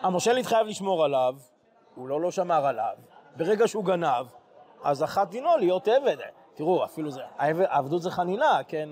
המושל 0.01 0.37
התחייב 0.37 0.67
לשמור 0.67 1.05
עליו, 1.05 1.35
הוא 1.95 2.07
לא 2.07 2.21
לא 2.21 2.31
שמר 2.31 2.65
עליו, 2.65 2.95
ברגע 3.35 3.67
שהוא 3.67 3.85
גנב, 3.85 4.25
אז 4.83 5.03
אחת 5.03 5.29
דינו 5.29 5.57
להיות 5.57 5.87
עבד. 5.87 6.17
תראו, 6.53 6.85
אפילו 6.85 7.11
זה, 7.11 7.21
העבדות 7.37 8.01
זה 8.01 8.11
חנינה, 8.11 8.59
כן? 8.67 8.89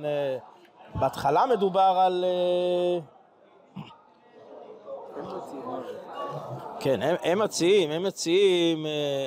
בהתחלה 0.96 1.46
מדובר 1.46 1.98
על... 2.00 2.26
כן, 6.84 7.02
הם, 7.02 7.16
הם 7.24 7.40
מציעים, 7.40 7.92
הם 7.92 8.04
מציעים, 8.04 8.86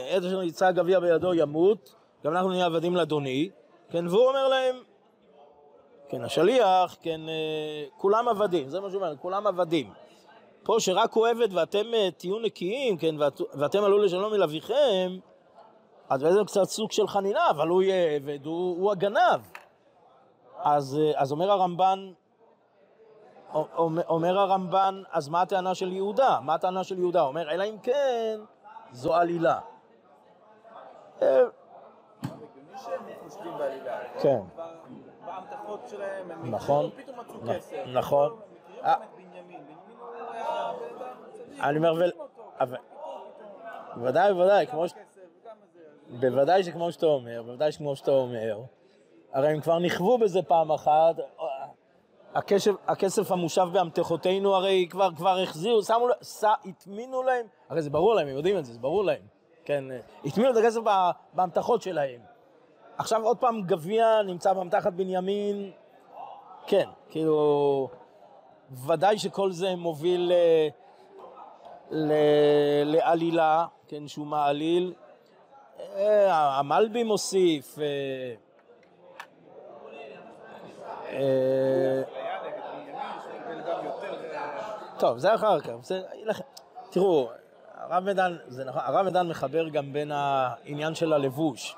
איזה 0.08 0.30
שנמצא 0.30 0.70
גביע 0.70 1.00
בידו 1.00 1.34
ימות, 1.34 1.94
גם 2.24 2.32
אנחנו 2.32 2.50
נהיה 2.50 2.66
עבדים 2.66 2.96
לאדוני, 2.96 3.50
כן, 3.90 4.08
והוא 4.08 4.28
אומר 4.28 4.48
להם, 4.48 4.76
כן, 6.08 6.24
השליח, 6.24 6.96
כן, 7.00 7.20
אה, 7.28 7.84
כולם 7.96 8.28
עבדים, 8.28 8.68
זה 8.68 8.80
מה 8.80 8.90
שהוא 8.90 9.02
אומר, 9.02 9.16
כולם 9.16 9.46
עבדים. 9.46 9.90
פה 10.62 10.76
שרק 10.78 11.12
הוא 11.12 11.26
עבד 11.26 11.54
ואתם 11.54 11.94
אה, 11.94 12.08
תהיו 12.10 12.38
נקיים, 12.38 12.96
כן, 12.96 13.14
ואת, 13.20 13.40
ואתם 13.54 13.84
עלו 13.84 13.98
לשלום 13.98 14.34
אל 14.34 14.42
אביכם, 14.42 15.18
אז 16.08 16.20
זה 16.20 16.40
קצת 16.46 16.64
סוג 16.64 16.92
של 16.92 17.08
חנינה, 17.08 17.50
אבל 17.50 17.68
הוא 17.68 17.82
יהיה 17.82 18.16
עבד, 18.16 18.46
הוא, 18.46 18.80
הוא 18.80 18.92
הגנב. 18.92 19.40
אז, 20.62 21.00
אה, 21.02 21.22
אז 21.22 21.32
אומר 21.32 21.50
הרמב"ן, 21.50 22.12
אומר 24.08 24.38
הרמב"ן, 24.38 25.02
אז 25.12 25.28
מה 25.28 25.42
הטענה 25.42 25.74
של 25.74 25.92
יהודה? 25.92 26.38
מה 26.42 26.54
הטענה 26.54 26.84
של 26.84 26.98
יהודה? 26.98 27.22
אומר, 27.22 27.50
אלא 27.50 27.64
אם 27.64 27.78
כן, 27.82 28.40
זו 28.92 29.14
עלילה. 29.14 29.60
אה, 31.22 31.42
כן. 34.20 34.40
בהמתחות 35.26 35.80
שלהם, 35.90 36.30
הם 36.30 36.50
נכון, 36.50 36.90
פתאום 36.96 37.20
מצאו 37.20 37.54
כסף. 37.54 37.76
נכון. 37.92 38.36
אה. 38.84 38.94
אני 41.60 41.78
אומר, 41.78 42.10
בוודאי, 43.96 44.32
בוודאי, 44.32 44.66
כמו 44.66 44.88
ש... 44.88 44.92
בוודאי 46.20 46.64
שכמו 46.64 46.92
שאתה 46.92 47.06
אומר, 47.06 47.42
בוודאי 47.42 47.72
שכמו 47.72 47.96
שאתה 47.96 48.10
אומר, 48.10 48.60
הרי 49.32 49.48
הם 49.48 49.60
כבר 49.60 49.78
נכוו 49.78 50.18
בזה 50.18 50.42
פעם 50.42 50.72
אחת, 50.72 51.14
הכסף, 52.34 52.70
הכסף 52.86 53.32
המושב 53.32 53.68
באמתחותינו 53.72 54.54
הרי 54.54 54.86
כבר, 54.90 55.08
כבר 55.16 55.38
החזירו, 55.38 55.82
שמו, 55.82 56.08
הטמינו 56.42 57.22
להם, 57.22 57.46
הרי 57.68 57.82
זה 57.82 57.90
ברור 57.90 58.14
להם, 58.14 58.28
הם 58.28 58.36
יודעים 58.36 58.58
את 58.58 58.64
זה, 58.64 58.72
זה 58.72 58.78
ברור 58.78 59.04
להם, 59.04 59.22
כן, 59.64 59.84
הטמינו 60.24 60.50
את 60.50 60.56
הכסף 60.56 60.80
באמתחות 61.32 61.82
שלהם. 61.82 62.20
עכשיו 62.98 63.22
עוד 63.22 63.36
פעם 63.36 63.62
גביע 63.62 64.22
נמצא 64.26 64.52
באמתחת 64.52 64.92
בנימין, 64.92 65.70
כן, 66.66 66.88
כאילו, 67.10 67.88
ודאי 68.86 69.18
שכל 69.18 69.52
זה 69.52 69.76
מוביל 69.76 70.20
ל, 70.20 70.32
ל, 71.90 72.12
לעלילה, 72.84 73.66
כן, 73.88 74.08
שהוא 74.08 74.26
מעליל. 74.26 74.94
אה, 75.96 76.58
המלבי 76.58 77.02
מוסיף, 77.02 77.78
אה, 77.78 78.34
אה, 81.12 82.23
טוב, 84.98 85.18
זה 85.18 85.34
אחר 85.34 85.60
כך. 85.60 85.72
זה, 85.82 86.02
תראו, 86.90 87.30
הרב 87.74 88.04
מדן, 88.04 88.36
זה 88.46 88.64
נכון, 88.64 88.82
הרב 88.84 89.06
מדן 89.06 89.28
מחבר 89.28 89.68
גם 89.68 89.92
בין 89.92 90.12
העניין 90.14 90.94
של 90.94 91.12
הלבוש, 91.12 91.76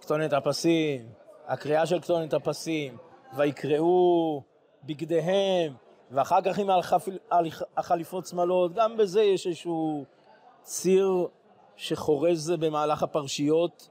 כתונת 0.00 0.32
הפסים, 0.32 1.08
הקריאה 1.46 1.86
של 1.86 2.00
כתונת 2.00 2.34
הפסים, 2.34 2.96
ויקראו 3.36 4.42
בגדיהם, 4.84 5.74
ואחר 6.10 6.40
כך 6.40 6.58
עם 6.58 6.68
החליפות 7.76 8.26
שמאלות, 8.26 8.74
גם 8.74 8.96
בזה 8.96 9.22
יש 9.22 9.46
איזשהו 9.46 10.04
ציר 10.62 11.26
שחורז 11.76 12.50
במהלך 12.50 13.02
הפרשיות. 13.02 13.88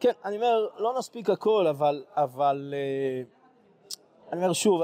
כן, 0.00 0.12
אני 0.24 0.36
אומר, 0.36 0.66
לא 0.76 0.94
נספיק 0.98 1.30
הכל, 1.30 1.66
אבל, 1.66 2.04
אבל 2.16 2.74
אה, 2.76 3.22
אני 4.32 4.42
אומר 4.42 4.52
שוב, 4.52 4.82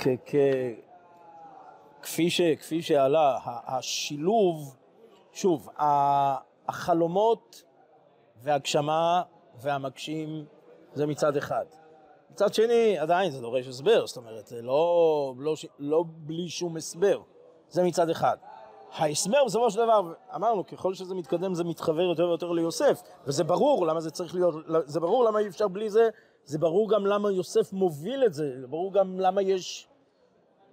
כ, 0.00 0.08
כ, 0.26 0.34
כפי, 2.02 2.30
ש, 2.30 2.40
כפי 2.40 2.82
שעלה, 2.82 3.38
השילוב, 3.44 4.76
שוב, 5.32 5.68
החלומות 6.68 7.62
והגשמה 8.42 9.22
והמגשים 9.60 10.44
זה 10.94 11.06
מצד 11.06 11.36
אחד. 11.36 11.64
מצד 12.30 12.54
שני, 12.54 12.98
עדיין 12.98 13.30
זה 13.30 13.40
דורש 13.40 13.66
הסבר, 13.68 14.06
זאת 14.06 14.16
אומרת, 14.16 14.46
זה 14.46 14.62
לא, 14.62 15.34
לא, 15.38 15.54
לא 15.78 16.04
בלי 16.26 16.48
שום 16.48 16.76
הסבר, 16.76 17.20
זה 17.68 17.82
מצד 17.82 18.10
אחד. 18.10 18.36
ההסבר 18.92 19.44
בסופו 19.44 19.70
של 19.70 19.78
דבר, 19.78 20.12
אמרנו, 20.34 20.66
ככל 20.66 20.94
שזה 20.94 21.14
מתקדם 21.14 21.54
זה 21.54 21.64
מתחבר 21.64 22.02
יותר 22.02 22.28
ויותר 22.28 22.52
ליוסף, 22.52 23.02
וזה 23.26 23.44
ברור 23.44 23.86
למה 23.86 24.00
זה 24.00 24.10
צריך 24.10 24.34
להיות, 24.34 24.54
זה 24.84 25.00
ברור 25.00 25.24
למה 25.24 25.38
אי 25.38 25.48
אפשר 25.48 25.68
בלי 25.68 25.90
זה, 25.90 26.08
זה 26.44 26.58
ברור 26.58 26.90
גם 26.90 27.06
למה 27.06 27.30
יוסף 27.30 27.72
מוביל 27.72 28.24
את 28.24 28.34
זה, 28.34 28.60
זה 28.60 28.66
ברור 28.66 28.92
גם 28.92 29.20
למה 29.20 29.42
יש 29.42 29.89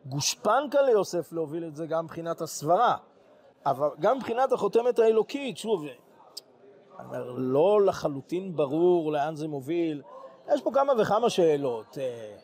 גושפנקה 0.06 0.82
ליוסף 0.82 1.34
להוביל 1.34 1.66
את 1.66 1.76
זה 1.76 1.88
גם 1.88 2.06
מבחינת 2.06 2.42
הסברה, 2.42 2.98
אבל 3.66 3.88
גם 4.00 4.18
מבחינת 4.18 4.52
החותמת 4.52 5.00
האלוקית, 5.00 5.58
שוב, 5.58 5.86
אומר, 7.00 7.32
לא 7.38 7.82
לחלוטין 7.86 8.56
ברור 8.56 9.12
לאן 9.12 9.36
זה 9.36 9.48
מוביל, 9.48 10.02
יש 10.54 10.62
פה 10.62 10.72
כמה 10.74 10.94
וכמה 11.02 11.30
שאלות. 11.30 11.98
אה, 11.98 12.36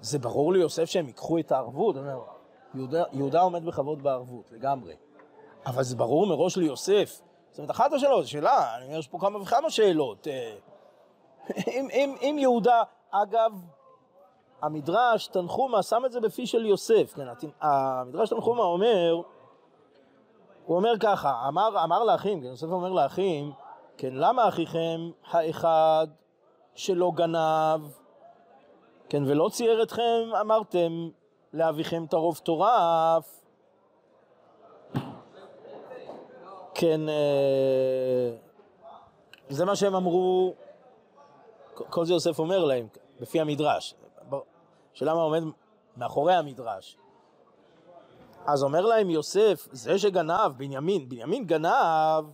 זה 0.00 0.18
ברור 0.18 0.52
ליוסף 0.52 0.84
שהם 0.84 1.06
ייקחו 1.06 1.38
את 1.38 1.52
הערבות, 1.52 1.96
אומר, 1.96 2.20
יהודה, 2.74 3.02
יהודה 3.12 3.40
עומד 3.40 3.64
בכבוד 3.64 4.02
בערבות, 4.02 4.52
לגמרי. 4.52 4.94
אבל 5.66 5.82
זה 5.82 5.96
ברור 5.96 6.26
מראש 6.26 6.56
ליוסף. 6.56 7.20
זאת 7.50 7.58
אומרת, 7.58 7.70
אחת 7.70 7.92
השאלות, 7.92 8.26
שאלה, 8.26 8.76
אני 8.76 8.84
אומר, 8.86 8.98
יש 8.98 9.08
פה 9.08 9.18
כמה 9.20 9.42
וכמה 9.42 9.70
שאלות. 9.70 10.28
אה, 10.28 10.54
אם, 11.66 11.88
אם, 11.92 12.14
אם 12.20 12.36
יהודה, 12.38 12.82
אגב, 13.10 13.52
המדרש 14.62 15.26
תנחומה 15.26 15.82
שם 15.82 16.02
את 16.06 16.12
זה 16.12 16.20
בפי 16.20 16.46
של 16.46 16.66
יוסף, 16.66 17.14
כן, 17.16 17.26
המדרש 17.60 18.30
תנחומה 18.30 18.62
אומר, 18.62 19.22
הוא 20.66 20.76
אומר 20.76 20.98
ככה, 21.00 21.48
אמר, 21.48 21.84
אמר 21.84 22.04
לאחים, 22.04 22.40
כן, 22.40 22.46
יוסף 22.46 22.66
אומר 22.66 22.92
לאחים, 22.92 23.52
כן, 23.96 24.12
למה 24.12 24.48
אחיכם 24.48 25.10
האחד 25.30 26.06
שלא 26.74 27.12
גנב, 27.14 27.80
כן, 29.08 29.22
ולא 29.26 29.48
צייר 29.52 29.82
אתכם, 29.82 30.30
אמרתם 30.40 31.08
לאביכם 31.52 32.06
טרוף 32.06 32.40
טורף, 32.40 33.40
כן, 36.74 37.08
אה, 37.08 38.30
זה 39.48 39.64
מה 39.64 39.76
שהם 39.76 39.94
אמרו, 39.94 40.54
כל 41.74 42.04
זה 42.04 42.12
יוסף 42.12 42.38
אומר 42.38 42.64
להם, 42.64 42.86
לפי 43.20 43.40
המדרש. 43.40 43.94
שאלה 45.00 45.14
מה 45.14 45.20
עומד 45.20 45.42
מאחורי 45.96 46.34
המדרש. 46.34 46.96
אז 48.46 48.62
אומר 48.62 48.86
להם 48.86 49.10
יוסף, 49.10 49.68
זה 49.72 49.98
שגנב, 49.98 50.52
בנימין, 50.56 51.08
בנימין 51.08 51.44
גנב, 51.44 52.24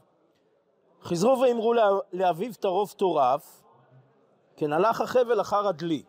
חזרו 1.02 1.40
ואמרו 1.40 1.74
לאביו 2.12 2.54
טרוף 2.54 2.94
טורף, 2.94 3.62
כן 4.56 4.72
הלך 4.72 5.00
החבל 5.00 5.40
אחר 5.40 5.68
הדלי. 5.68 6.02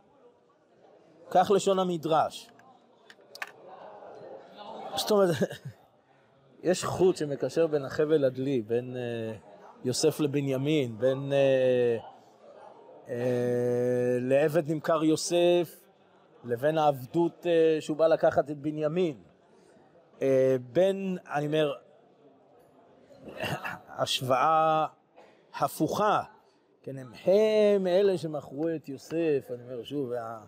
כך 1.32 1.52
לשון 1.56 1.80
המדרש. 1.80 2.50
זאת 4.96 5.12
אומרת, 5.12 5.36
יש 6.64 6.86
חוט 6.86 7.18
שמקשר 7.18 7.68
בין 7.68 7.86
החבל 7.86 8.26
לדלי, 8.26 8.62
בין 8.62 8.96
uh, 8.96 9.38
יוסף 9.86 10.20
לבנימין, 10.20 10.98
בין 10.98 11.32
uh, 11.32 12.04
uh, 13.06 13.10
לעבד 14.22 14.72
נמכר 14.72 15.04
יוסף 15.04 15.87
לבין 16.44 16.78
העבדות 16.78 17.46
uh, 17.46 17.82
שהוא 17.82 17.98
בא 17.98 18.08
לקחת 18.08 18.52
את 18.52 18.58
בנימין. 18.58 19.18
Uh, 20.20 20.22
בין, 20.72 21.18
אני 21.34 21.48
אומר, 21.48 21.74
השוואה 23.88 24.86
הפוכה, 25.60 26.24
כן, 26.84 26.98
הם, 26.98 27.12
הם 27.26 27.88
אלה 27.88 28.18
שמכרו 28.18 28.70
את 28.76 28.90
יוסף, 28.90 29.52
אני 29.54 29.64
אומר 29.64 29.84
שוב, 29.84 30.10
וה, 30.10 30.40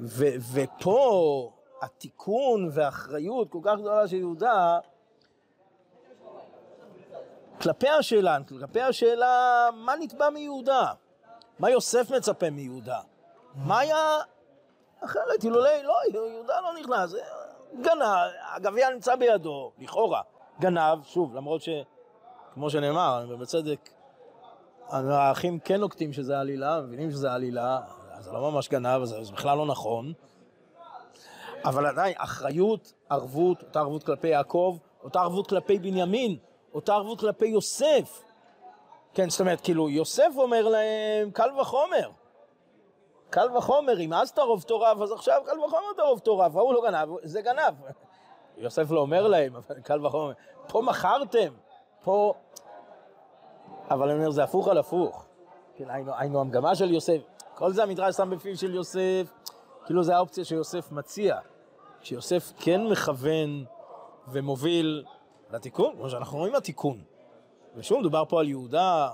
ו, 0.00 0.24
ופה 0.52 1.52
התיקון 1.82 2.68
והאחריות 2.72 3.50
כל 3.50 3.58
כך 3.62 3.78
גדולה 3.78 4.08
של 4.08 4.16
יהודה, 4.16 4.78
כלפי 7.60 7.88
השאלה, 7.88 8.38
כלפי 8.48 8.80
השאלה 8.80 9.68
מה 9.74 9.94
נתבע 10.00 10.30
מיהודה, 10.30 10.92
מה 11.58 11.70
יוסף 11.70 12.10
מצפה 12.10 12.50
מיהודה, 12.50 13.00
מה 13.54 13.78
היה 13.78 14.18
אחרת, 15.04 15.44
אילולא, 15.44 15.70
לא, 15.84 15.94
יהודה 16.14 16.60
לא 16.60 16.80
נכנס, 16.80 17.14
גנב, 17.80 18.30
הגביע 18.54 18.90
נמצא 18.90 19.16
בידו, 19.16 19.72
לכאורה, 19.78 20.22
גנב, 20.60 21.02
שוב, 21.04 21.34
למרות 21.34 21.62
שכמו 21.62 22.70
שנאמר, 22.70 23.36
בצדק, 23.40 23.90
האחים 24.88 25.58
כן 25.58 25.80
נוקטים 25.80 26.12
שזה 26.12 26.38
עלילה, 26.38 26.80
מבינים 26.80 27.10
שזה 27.10 27.32
עלילה, 27.32 27.80
זה 28.18 28.32
לא 28.32 28.50
ממש 28.50 28.68
גנב, 28.68 29.04
זה, 29.04 29.24
זה 29.24 29.32
בכלל 29.32 29.58
לא 29.58 29.66
נכון. 29.66 30.12
אבל 31.64 31.86
עדיין, 31.86 32.14
אחריות, 32.16 32.92
ערבות, 33.10 33.62
אותה 33.62 33.80
ערבות 33.80 34.04
כלפי 34.04 34.28
יעקב, 34.28 34.76
אותה 35.02 35.20
ערבות 35.20 35.46
כלפי 35.46 35.78
בנימין, 35.78 36.36
אותה 36.74 36.94
ערבות 36.94 37.20
כלפי 37.20 37.46
יוסף. 37.46 38.22
כן, 39.14 39.30
זאת 39.30 39.40
אומרת, 39.40 39.60
כאילו, 39.60 39.88
יוסף 39.88 40.28
אומר 40.36 40.68
להם, 40.68 41.30
קל 41.32 41.50
וחומר. 41.60 42.10
קל 43.30 43.56
וחומר, 43.56 44.00
אם 44.00 44.12
אז 44.12 44.32
תרוב 44.32 44.62
תורף, 44.62 45.00
אז 45.00 45.12
עכשיו 45.12 45.42
קל 45.46 45.58
וחומר 45.60 45.92
תרוב 45.96 46.18
תורף, 46.18 46.56
ההוא 46.56 46.74
לא 46.74 46.82
גנב, 46.82 47.08
זה 47.22 47.42
גנב. 47.42 47.74
יוסף 48.56 48.90
לא 48.90 49.00
אומר 49.00 49.28
להם, 49.28 49.56
אבל 49.56 49.80
קל 49.80 50.06
וחומר. 50.06 50.32
פה 50.68 50.82
מכרתם, 50.82 51.52
פה... 52.04 52.34
אבל 53.90 54.08
אני 54.10 54.18
אומר, 54.18 54.30
זה 54.30 54.44
הפוך 54.44 54.68
על 54.68 54.78
הפוך. 54.78 55.24
כן, 55.74 55.90
היינו, 55.90 56.12
היינו 56.18 56.40
המגמה 56.40 56.74
של 56.74 56.90
יוסף. 56.90 57.20
כל 57.54 57.72
זה 57.72 57.82
המדרש 57.82 58.16
שם 58.16 58.30
בפיו 58.30 58.56
של 58.56 58.74
יוסף, 58.74 59.32
כאילו 59.84 60.02
זה 60.02 60.16
האופציה 60.16 60.44
שיוסף 60.44 60.92
מציע. 60.92 61.38
שיוסף 62.02 62.52
כן 62.56 62.86
מכוון 62.86 63.64
ומוביל 64.28 65.04
לתיקון, 65.50 65.96
כמו 65.96 66.10
שאנחנו 66.10 66.38
רואים 66.38 66.54
התיקון. 66.54 67.02
ושוב, 67.76 68.00
מדובר 68.00 68.24
פה 68.28 68.40
על 68.40 68.48
יהודה 68.48 69.10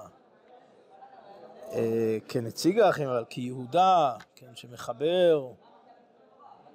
כנציג 2.29 2.79
האחים, 2.81 3.09
אבל 3.09 3.25
כיהודה, 3.31 4.13
כן, 4.35 4.47
שמחבר, 4.55 5.47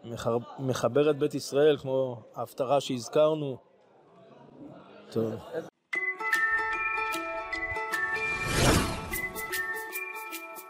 מחבר, 0.04 0.38
מחבר 0.60 1.10
את 1.10 1.18
בית 1.18 1.34
ישראל, 1.34 1.78
כמו 1.78 2.22
ההפטרה 2.36 2.82
שהזכרנו. 2.82 3.58
טוב. 5.12 5.34